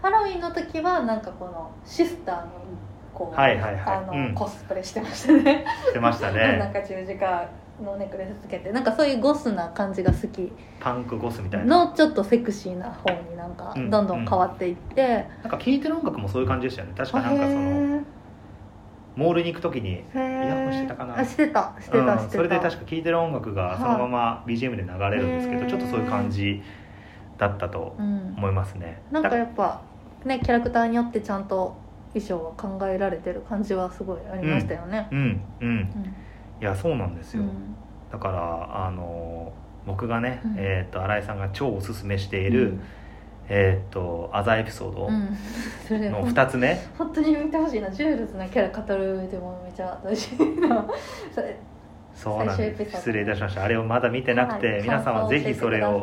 [0.00, 2.52] ハロウィンの時はなんかこのシスターの
[3.12, 3.82] こう、はいはいはい。
[3.82, 4.34] あの、うん。
[4.34, 5.66] コスプレしてましたね。
[5.88, 7.44] してました なんねか十字架
[7.82, 10.52] のネックレスつけてなんかそういうゴスな感じが好き。
[10.78, 11.86] パンクゴスみたいな。
[11.86, 13.90] のちょっとセクシーな方になんかうん。
[13.90, 16.94] どんどん変わっていって、なんか聴いてる音楽もそういう感じでしたよね。
[16.96, 18.00] 確かあなんかそのへ
[19.16, 21.18] モールに行く時にイヤホンーしてたかな。
[21.18, 21.74] あしてた。
[21.80, 22.18] してたうん。
[22.18, 26.62] してた、それで確か聴いてる音楽がそのまま BGM で流れるんですけど、ちょっとそういう感じ
[27.38, 29.02] だったとうん、思いますね。
[29.10, 29.80] なんかだやっぱ
[30.24, 31.74] ねキャラクターによってちゃんと
[32.12, 35.18] 衣装は考えられてる感じはすごいありましたよね、うん
[35.60, 36.14] うんうん。
[36.60, 37.74] いやそうなんですよ、うん。
[38.12, 39.52] だからあの
[39.86, 40.54] 僕がね、うん。
[40.58, 42.78] えー、と新井さんが超おすすめしている、
[43.50, 45.10] うんえっ、とアザエピソード
[46.10, 47.90] のほん2つ目、 本当に見てほしいな。
[47.90, 50.36] ジュールズのキャラ語る上でもめちゃ大事
[50.68, 50.86] な。
[51.34, 51.56] それ
[52.14, 52.96] そうなんです。
[52.96, 53.64] 失礼いたしました。
[53.64, 54.82] あれをまだ見てなくて、はい。
[54.82, 56.02] 皆さんはぜひそれを。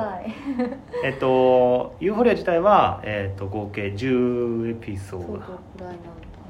[1.04, 5.28] えっとユーフォリア自体は、えっと合計10エピソード。
[5.28, 5.96] どぐらいなのか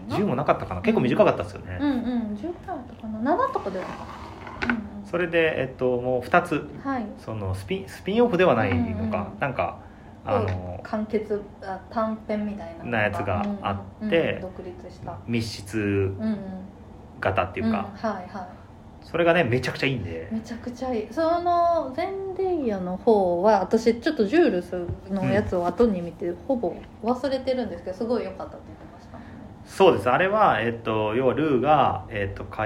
[0.10, 0.15] な。
[0.17, 0.81] 10もなかったかな。
[0.81, 1.89] 結構短かったですよね、うん。
[1.89, 1.97] うん
[2.36, 3.36] 10ぐらいだったかな。
[3.36, 6.55] 7とかではなかったうんそれで、えっと、もう2つ。
[6.55, 7.05] うんはい。
[7.19, 9.39] そのスピンスピンオフではないのか、うんうん。
[9.39, 9.79] なんか
[10.27, 15.17] あの完結あ短編みたいなのなやつがあってうんうん独立した。
[15.25, 16.37] 密室うんうん。
[17.19, 18.47] 型っていうか、うんはいはい。
[19.03, 20.27] それがねめちゃくちゃいいんで。
[20.31, 21.07] めちゃくちゃいい。
[21.11, 29.17] そのゼンデイヤの方は私ちょっとジュールスのやつを後に見て、ほぼ忘れてるんですけどすごい良かったって言ってました
[29.65, 30.09] そうです。
[30.09, 32.65] あれは、えっと、要はルーが、えっと、通っ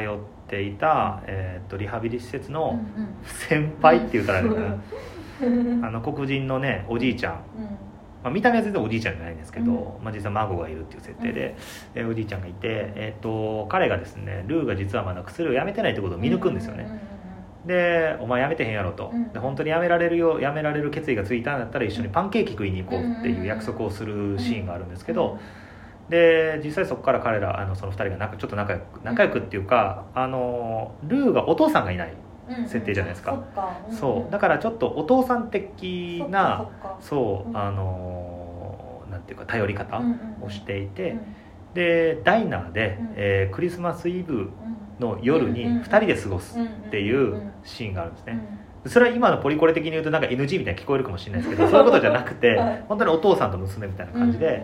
[0.50, 2.80] ていた、えっと、リハビリ施設の
[3.24, 4.84] 先輩って言ったらあれかな、うんうん
[5.84, 7.34] あの黒人のねおじいちゃん、
[8.24, 10.04] まあ、見た目は全然おじいちゃんじゃないんですけど、うん。
[10.04, 11.56] まあ、実は孫がいるっていう設定で、
[11.96, 16.88] えおじいちゃんがいて、えっと彼がですねルーが実はまだ薬をやめてないってことを見抜くんですよね、
[17.66, 19.32] で「お前やめてへんやろ」と、うん。
[19.34, 25.40] で本当にやめられるよやめられる決意がついたんだったら一緒にパンケーキ食いに行こうっていう約束をするシーンがあるんですけど、
[26.10, 32.14] で実際そこから彼らあのその2人が仲ちょっと仲良く仲良くっていうかあのルーがお父さんがいない、
[32.68, 33.32] 設定じゃないですか。
[33.32, 33.78] そっか。
[33.92, 34.32] そう。
[34.32, 37.58] だかからちょっとお父さん的なそう、うん。
[37.58, 40.02] あのなんていうか頼り方
[40.42, 41.20] をしていて、うん。
[41.74, 43.14] でダイナーで、うん。
[43.16, 44.52] えークリスマスイブうん。
[45.02, 48.40] の夜にうん2人で過ごすっていうシーンがあるんですね、
[48.86, 52.86] それは今のポリコレ的に言うとなんか NG みたいに聞こえるかもしれないですけどそういうことじゃなくて、 はい。
[52.88, 54.62] 本当にお父さんと娘みたいな感じで、うんうん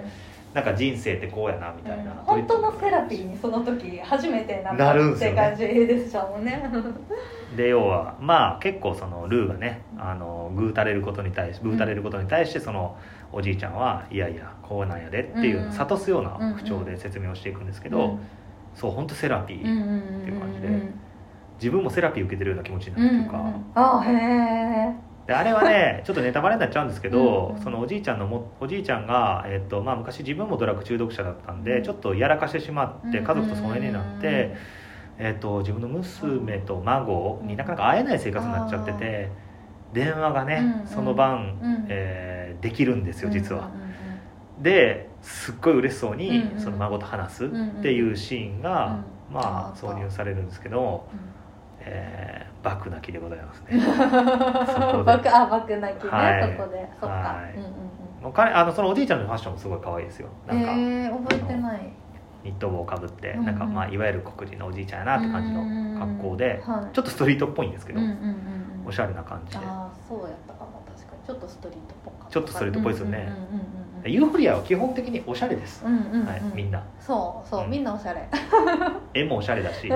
[0.58, 6.64] なんか人生ってこうやなみたいな、本当のセラピーにその時初めてなるんって感じでしたもんね。
[7.56, 12.98] で要はまあ結構そのルーがねあのぐうたれることに対しぐうたれることに対してその
[13.32, 15.72] おじいちゃんはいやいやこうなんやでっていううん。
[15.72, 18.18] 諭すような口調で説明をしていくんですけど、
[18.74, 20.68] そう本当セラピー、うんうんうんうんっていう感じで
[21.60, 27.56] 自分もセラピー受けてるような気持ちになるっていうか、うんうんあへえであれはね ちょっとネタバレになっちゃうんですけど、うん。
[27.58, 34.56] うんそのおじいちゃんのもおじいちゃんが、えっとまあ、昔自分もドラッグ中毒者だったんで、うんちょっとやらかしてしまって家族と疎遠になって、
[35.20, 39.30] えっと自分の娘と孫になかなか会えない生活になっちゃってて、
[39.94, 41.86] 電話がね、うんその晩、うん。
[41.90, 43.70] えーできるんですよ実は。
[44.60, 47.50] ですっごい嬉しそうにその孫と話すっ
[47.84, 51.37] ていうシーンが、うんまああ挿入されるんですけど、うん
[51.90, 53.68] えー、バク泣きでございますね。
[53.72, 56.56] うんバクあバク泣きね、はい。
[56.58, 56.90] そこで。
[57.00, 57.58] そっか、はい。
[57.58, 57.72] うんうん
[58.22, 60.30] もう彼あのそのおじいちゃんのファッションもすごい可愛いですよ。
[60.48, 61.94] なんか、うんえー、覚えてない。
[62.44, 63.46] ニット帽をかぶって、うんうん。
[63.46, 68.18] なんかまあいわゆる黒人のおじいちゃんやなって感じの格好で、はい、ちょっとストリートっぽいんですけど、うんうんうん
[68.84, 68.88] うん。
[68.88, 69.64] おしゃれな感じで。
[69.64, 71.28] ああそうやったかも確かに。
[71.28, 72.34] ちょっとストリートっぽかった。
[72.34, 73.18] ちょっとストリートっぽいですよね。
[73.18, 76.26] うんうんうんうんユーフォリアは基本的におしゃれです、うんうんうん。
[76.26, 76.84] はい、みんな。
[77.00, 77.70] そうそう、うん。
[77.72, 78.28] みんなおしゃれ。
[79.14, 79.90] 絵もおしゃれだし。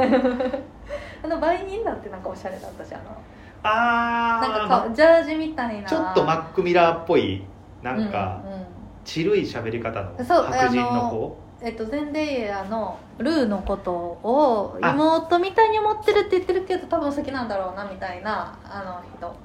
[1.23, 3.15] あの売人だってなんかおしゃれだったしあの
[3.63, 5.87] あなんかジャージみたいな。
[5.87, 7.45] ちょっとマックミラーっぽい
[7.83, 8.65] なんか、うんうん。
[9.05, 11.37] ちるい喋り方のそう白人の子？
[11.63, 14.93] えっと、ゼンデイヤのルーのことをあ。
[14.93, 19.35] 妹みたいに思ってるって言ってるけど多分好きなんだろうなみたいなあの人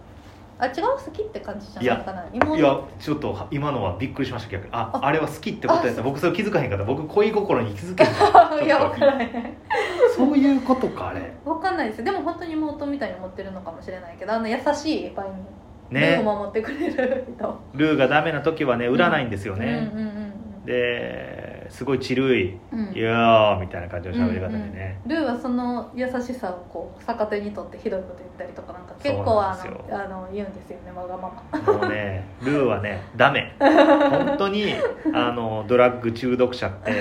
[0.59, 0.73] あ違う？
[1.05, 2.25] 好きって感じじゃないかな？
[2.33, 4.51] 妹いやちょっと今のはびっくりしました。
[4.53, 6.01] 逆にあああれは好きってことやった。
[6.01, 6.85] あ僕それ気づかへんかった。
[6.85, 9.31] 僕恋心に気づけへい や分からない？
[10.17, 11.33] そういうことかあれ。
[11.45, 12.03] 分かんないです。
[12.05, 15.33] でも本当に妹みたいに思ってるのかもしれないけどあの優しい場合に。
[15.89, 17.61] ルーねを守ってくれる人。
[17.75, 20.65] ルーがダメな時はね売らないんですようんね、うんうん。
[20.65, 29.57] ですごいちるいうん「いやー」みたいな感じの喋り方でね、ルーはその優しさをこう逆手にとってひどいこと言ったりとかなんか結構あ
[29.91, 31.73] のあの言うんですよねわがまま。
[31.73, 33.55] もうね ルーはねダメ。
[33.59, 34.75] 本当に
[35.15, 36.93] あのドラッグ中毒者って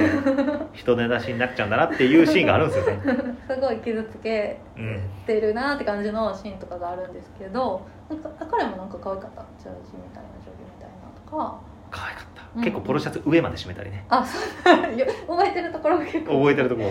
[0.74, 3.02] 人根出しになっちゃうんだなっていうシーンがあるんですよね、
[3.48, 9.42] すごい傷つけうん、てるなって感じのシーンとかがあるんですけどなんか彼もなんか可愛かった？
[9.58, 11.60] ジャージみたいなジョギみたいなとか
[11.92, 12.64] 可愛かった、うん。
[12.64, 14.06] 結構ポロシャツ上まで締めたりね。
[14.10, 14.94] あそう。
[14.94, 16.40] いや覚えてるところが結構。
[16.40, 16.82] 覚えてるとこ。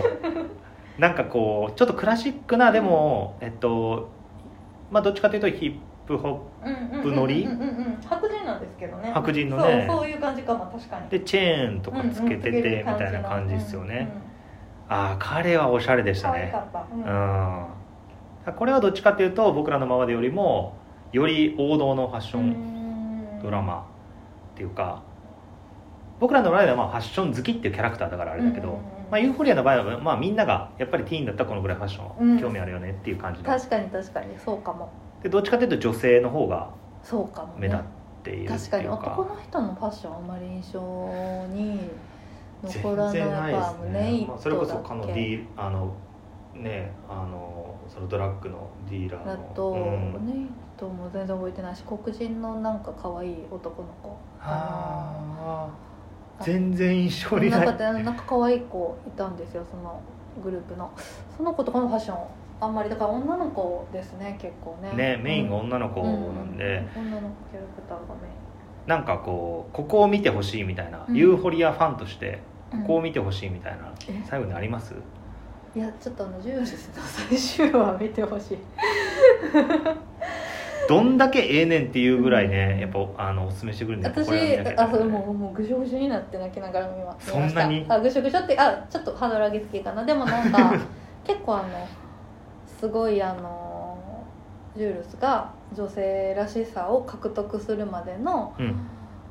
[0.99, 4.11] なんかこうちょっとクラシックなでもえっと
[4.93, 9.11] まあどっちかというとヒップホップノリうんうんうんうん白人なんですけどね。
[9.13, 9.87] 白人のね。
[9.89, 11.07] そうそういう感じかも確かに。
[11.07, 14.09] プでチェーンとかつけててみたいな感じですよね、
[14.89, 16.51] ああ彼はおしゃれでしたね。
[16.53, 18.53] 可愛かった、ううん。
[18.53, 20.77] んこれはどっちかというと僕らのままでよりも
[21.13, 23.87] より王道のファッションドラマ
[24.55, 25.03] っていうか
[26.21, 28.85] 僕らの場合はまあファッション好きっていうキャラクターだからあれだけど、うんうんうん。
[29.11, 32.37] まあ、ユーフォリアの場合は、まあ、みんながやっぱりティーンだったらこのぐらいファッショうん。
[32.37, 34.91] ン興味あるよねっていう感じの、確かに確かにそうかも。
[35.23, 36.71] でどっちかというと女性の方が
[37.03, 37.83] そうかも、ね、目立っ
[38.23, 38.85] ているって確かに。
[38.85, 40.81] いうか男の人のファッションあんまり印象
[41.49, 41.81] に
[42.65, 45.95] 全残らない然ないですやっぱネイ、ねまあ、それこそかのデけィあの
[46.55, 49.33] ねあのそのドラッグのディーラーの。
[49.33, 50.27] だと、うん。
[50.27, 56.45] ネイトも全然覚えてないし黒人のなんか可愛い男の子あー。
[56.45, 57.67] 全然印象にない。
[57.67, 60.01] なんかなんか可愛い子いたんですよその
[60.43, 60.91] グループの。
[61.37, 62.17] その子とかのファッション
[62.61, 64.93] あんまりだから女の子ですね結構ね。
[64.93, 65.63] ねメインがうん。
[65.67, 66.09] 女の子な
[66.43, 67.03] んで、うん。
[67.07, 68.29] 女の子キャラクターがメ
[68.87, 71.17] なんかこうここを見てほしいみたいな、うん。
[71.17, 72.41] ユーフォリアファンとして
[72.73, 74.23] インここを見てほしいみたいな、え？
[74.29, 74.95] 最後にあります？
[75.75, 78.59] いやちょっとあのジュールスの最終話見てほしい
[80.89, 84.29] どんだけええねんっていうぐらいねやっぱあのおすすめしてくれるんで私
[84.79, 87.87] あそうもうもうぐしょぐしょになって泣きながら見まそんなに？
[87.89, 90.05] あぐしょぐしょってあちょっとハードル上げすぎかな。
[90.05, 90.75] でもなんか
[91.25, 91.65] 結構あの
[92.67, 93.99] すごいあの
[94.77, 98.75] ジュールスが女性らしさを獲得するまでのうん。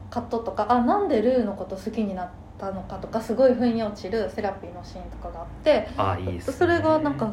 [0.10, 2.30] 葛藤とかあなんでルーのこと好きになっ
[2.60, 6.40] たのかとかすごい腑に落ちるセラピーのシーンとかがあってあいいね。
[6.40, 7.32] それがなんか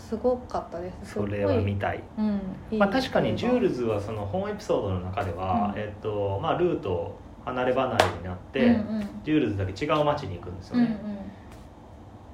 [0.00, 1.12] すすごかったです。
[1.14, 2.02] それは見たい。
[2.18, 5.80] うんいいまあ、確かにジュールズズはその本エピソードの中では、うん。
[5.80, 9.08] えっとまあ、ルーと離れ離れになって、うんうん。
[9.24, 10.98] ジュールズだけ違う街に行くんですようんね、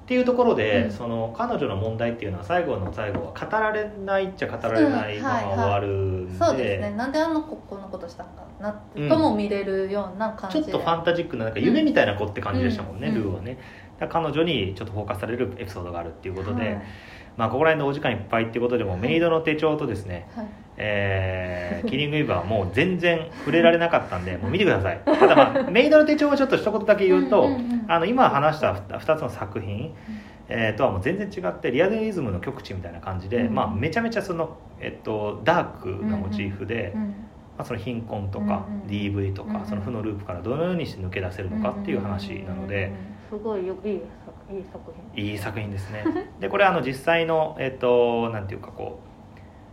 [0.03, 0.91] っていうところで、うん。
[0.91, 5.45] その彼女の問題っていうのは最後の最後は語られないっちゃ語られないうんままはい。
[5.45, 6.91] はい終わるんで,、そうですね。
[6.97, 8.71] なんであの子こんなことしたんかな
[9.07, 10.71] とも見れるような感じで。
[10.71, 13.15] ちょっとファンタジックななんか夢みたいな子って感じでしたもんね、うん。
[13.15, 13.57] ルーはね。
[14.09, 16.81] 彼女にちょっとフォーカスされるエピソードがあるっていうことで、はい
[17.37, 18.99] まあここら辺のお時間いっぱいっていうことでも、はい。
[19.01, 20.47] メイドの手帳とですねはい。
[20.77, 24.99] えーキリングイーバーはもう全然触れられなかったんで もう見てください。
[25.05, 27.85] ただまあメイドの手帳はちょっと一言だけ言うと、うんうんうん。
[27.87, 29.93] あの今話した2つの作品、
[30.49, 33.55] えーとはもう全然違ってリアルリズムの極致みたいな感じで、うん。
[33.55, 35.65] まあ、めちゃめちゃその、えっと、ダー
[35.99, 39.59] クなモチーフで、うんまあ、その貧困とかうんうん DV とうんうん。
[39.61, 42.91] かその負のループからどのようにして抜け出せるのかっていう話なので。
[43.29, 45.25] すごいよいい作いい作品。
[45.25, 46.03] いい作品ですね。
[46.39, 49.07] でこれあの実際のえっとなんていうかこう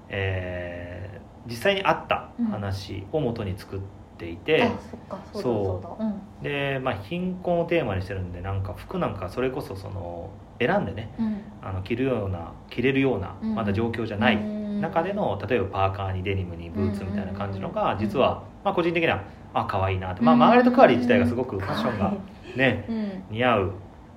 [0.08, 3.80] えー実際にあった話を元に作っ
[4.16, 5.42] ていて、あそっかそう
[5.82, 5.98] だそ
[6.40, 6.42] う。
[6.42, 11.40] で、まあ、貧困をテーマにしてるんでなんか服なんかそれこそその選んでねうん。
[11.62, 13.54] あの着るような着れるようなうん。
[13.54, 14.80] まだ状況じゃないうん。
[14.80, 17.98] 中での例えばパーカーにデニムにブーツみたいな感じのがうん。
[17.98, 19.20] 実は、まあ、個人的には
[19.52, 22.14] あ可愛いなって、まあ、マーガレット・クアリー自体がすごくファッションが
[22.56, 23.24] ねうん。
[23.36, 23.72] 似合う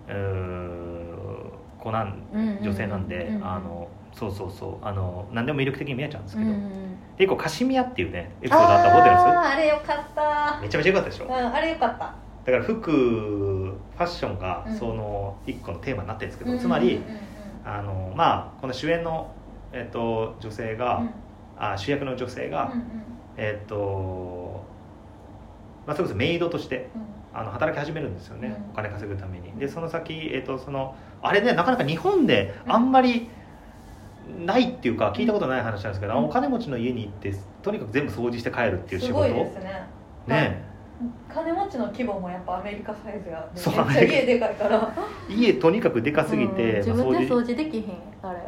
[0.08, 2.24] 子なん。
[2.62, 3.08] 女性なん。
[3.08, 6.24] であのそうそうそうあの何でも魅力的に見えちゃうん。
[6.26, 6.98] ですけど、うん。
[7.18, 11.32] で一個カシミヤっていうねエピソードあった覚えてまああれよかっためちゃめちゃ良かったでしょうん。
[11.34, 16.32] あれよかっただから服ファッションがその一個のテーマになってるん。
[16.32, 17.02] ですけど、つまり
[17.66, 19.30] あのまあこの主演の、
[19.74, 21.10] えっと女性が、うん。
[21.60, 22.80] あ主役の女性が、うん。
[22.80, 22.84] うん。
[23.36, 24.64] えっと、
[25.86, 26.90] まあ、それこそメイドとして
[27.38, 28.72] あの働き始めるんですよね、うん。
[28.72, 29.52] お金稼ぐために。
[29.60, 33.30] でその先、えっと、そのあれねなかなか日本であんまり
[34.44, 36.26] ないっていうか聞いたことない話なんですけど、うん。
[36.26, 39.28] お金持ちの家に行ってとにかく全部掃除して帰るっていう仕事。
[39.28, 39.88] すごいですね。
[40.26, 40.68] ね。
[41.32, 44.92] 金持ちの規模もやっぱアメリカサイズがめっちゃ家でかいから。
[45.30, 46.78] 家とにかくでかすぎて、うん。
[46.78, 48.40] 自まあ分で掃除できひんあれ。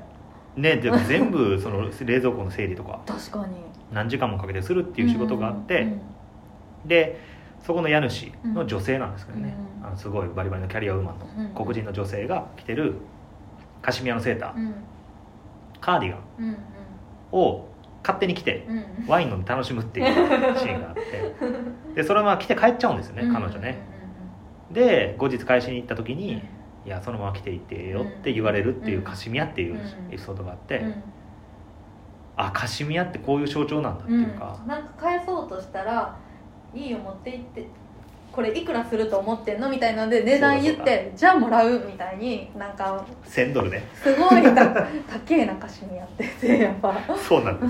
[0.55, 3.01] ねでも全部 その冷蔵庫の整理とか。
[3.05, 3.53] 確かに。
[3.93, 6.01] 何時間もかけてするっていう仕事があって、うん。
[6.87, 7.28] で
[7.61, 9.87] そこの家主の女性なんですけどね、うん。
[9.87, 11.53] あのすごいバリバリのキャリアウーマンうん。
[11.53, 12.95] の黒人の女性が着てる
[13.81, 14.73] カシミヤのセーター、うん。
[15.81, 16.57] カーディガンうん
[17.31, 17.69] を
[18.01, 18.65] 勝手に着て
[19.07, 20.05] ワイン飲んで楽しむっていう
[20.57, 21.01] シーンがあって。
[21.95, 23.33] でそのまま着て帰っちゃうんですよね、うん。
[23.33, 23.77] 彼女ね。
[24.71, 26.41] で後日返しに行った時に、
[26.85, 29.03] いやそのまま着ていてよって言われるっていううん。
[29.03, 29.79] カシミヤっていううん。
[29.79, 31.03] エピソードがあって、うん。
[32.39, 36.15] あカシミヤってこういう象徴なんだっていうか、うん、なんか返そうとしたら
[36.73, 37.65] 「いいよ持って行って
[38.31, 43.83] これいくらすると思ってんの?」みたいなので値段言って「じゃあもらう」みたいになんか1000ドルね。
[43.95, 44.85] すごいた高
[45.31, 46.23] えな歌詞にやって。
[46.39, 46.93] て やっぱ。
[47.17, 47.67] そうなんで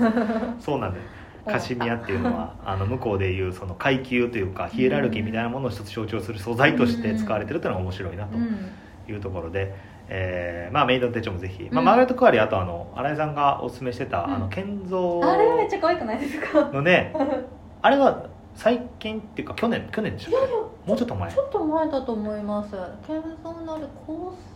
[0.60, 0.64] す。
[0.64, 1.20] そうなんです。
[1.46, 8.70] カシミヤっていうのはあの向こうでいうその階級というかヒエラルキーみたいなものを一つ象徴する素材として使われてるっていうのが面白いなとうん。
[9.08, 9.74] いうところで、
[10.08, 14.34] えーまあ、メイドの手帳もぜひ、まあ、うんマーガレット・クアリーあとあの新井さんがおすすめしてた、うん。
[14.34, 16.60] あの建造あれめっちゃ可愛くないですか？
[16.72, 17.12] のね
[17.82, 18.24] あれは
[18.54, 20.40] 最近っていうか去年去年でしたっ
[20.84, 20.88] け？
[20.88, 21.32] もうちょっと前。
[21.32, 22.70] ちょっと前だと思います。
[23.06, 24.12] 健三のあれ香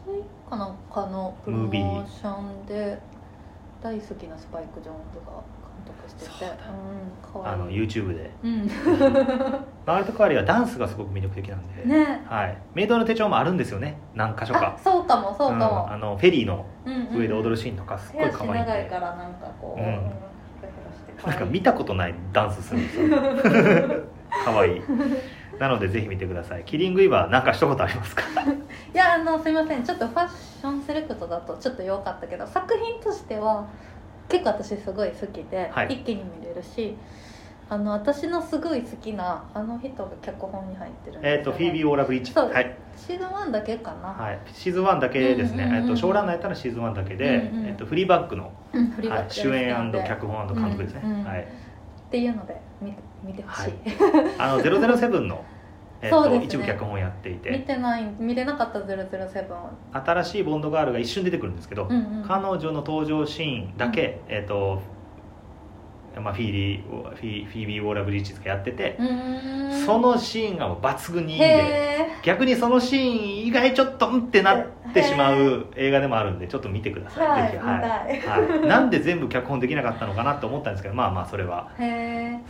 [0.07, 0.67] 水かな？
[0.67, 2.99] んかのプロモーションで
[3.83, 5.33] 大好きなスパイク・ジョーンズが
[5.85, 6.31] 監督してて。
[6.31, 8.31] そうん可愛いあの YouTube で。
[8.43, 8.69] うん。
[9.87, 12.23] マーガレット・クアリーはダンスがすごく魅力的なんで、ね。
[12.27, 13.99] はい、メイドの手帳もあるんですよね。
[14.15, 15.87] 何箇所あかそうかもそうかも。
[15.87, 20.11] ん、あのフェリーのうんうん上で踊るシーンとかすっごい可愛いんで、長いからなんかこう、うん
[21.27, 23.09] なんか見たことないダンスするんですよ。
[24.45, 24.83] 可愛い。
[25.59, 26.65] なのでぜひ見てください。
[26.65, 28.23] キリングイバーなんか一言ありますか？
[28.23, 29.85] いやあのすいません。
[29.85, 33.69] ちょっとファッションセレクトだとちょっと弱かったけど作品としては
[34.29, 35.95] 結構私すごい好きで、はい。
[35.95, 36.97] 一気に見れるし
[37.69, 42.51] あの私のすごい好きなあの人が脚本に入ってるんえっ、ですよ、とフィービー・オーラ・ブリッジそう。
[42.51, 45.83] はい、シーズン1だけかな、はい、シーズン1だけですね、うんうんうんうん。
[45.85, 53.73] えっとショーランナーやったらシーズン1だけで、うんうんえっとフリーバックの、うん、フリーバはい主演で脚本監督ですね、うんうんはい、っていうので見て見てほしい、
[54.39, 55.43] あの007の、
[56.03, 56.45] えっとそうですね。
[56.45, 64.81] 一部脚本をやってい見ててない見れなかった007を新しいボンドガールが一瞬出てくるんですけど、うんうん彼女の登場シーンだけ、えっと
[66.21, 68.99] まあ、フィーリーフィフィービー・ウォーラ・ブリッジズがやってて、
[69.85, 78.51] そのシーンが抜群にいいんへでえ逆にそのシーン以外ちょっとうんってなってしまう映画でもあるんでちょっと見てください、はいぜひ見たい。
[78.61, 81.71] はい、なんで全部脚本できなかったのかなと思ったんですけどまあまあそれは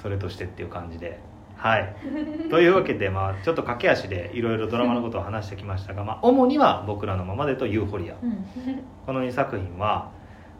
[0.03, 1.19] それとしてっていう感じで。
[1.57, 1.97] はい。
[2.51, 8.45] というわけで、まあ、ちょっと駆け足でいろいろドラマのことを話してきましたが、まあ、主には「僕らのままで」と「ユーフォリア」うん。
[9.07, 10.11] この2作品は、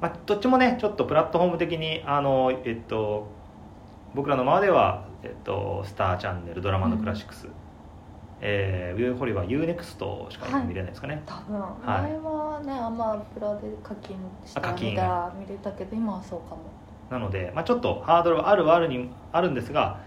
[0.05, 3.27] まあ、どっちもねちょっとプラットフォーム的にあのえっと
[4.15, 7.49] 僕らのままでは、えっと、スターチャンネルドラマのクラシックス、
[8.43, 11.61] えー、ユーフォリアは UNEXT しか今見れないですかね、多分、い。
[11.87, 14.95] 前はねアマプラで課金したあ課金。
[14.95, 16.65] ら見れたけど今はそうかも。
[17.11, 20.01] なので、まあ、ちょっとハードルはあるはあるにあるんですが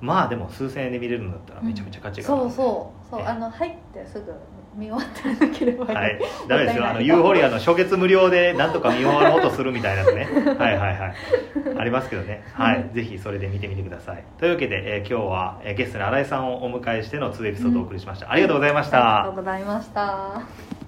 [0.00, 2.42] まあでも数千円で見れるんだったらめちゃめちゃ価値がある。
[2.42, 3.10] そうそう。
[3.12, 4.34] そう、ねあの入ってすぐ
[4.76, 6.86] 見終わってなければはい、ダメですよ。
[6.86, 10.28] あのユーフォリアの初月無料でなんとか見終わろうとするみたいなのね。
[10.58, 11.14] はいはいはい。
[11.78, 12.44] ありますけどね。
[12.52, 12.90] はい。
[12.92, 14.24] ぜひそれで見てみてください。
[14.38, 20.85] というわけで、えー今日は、えーゲストに新井さんをお迎えしての2エピソードをお送りしました、ありがとうございました、ありがとうございました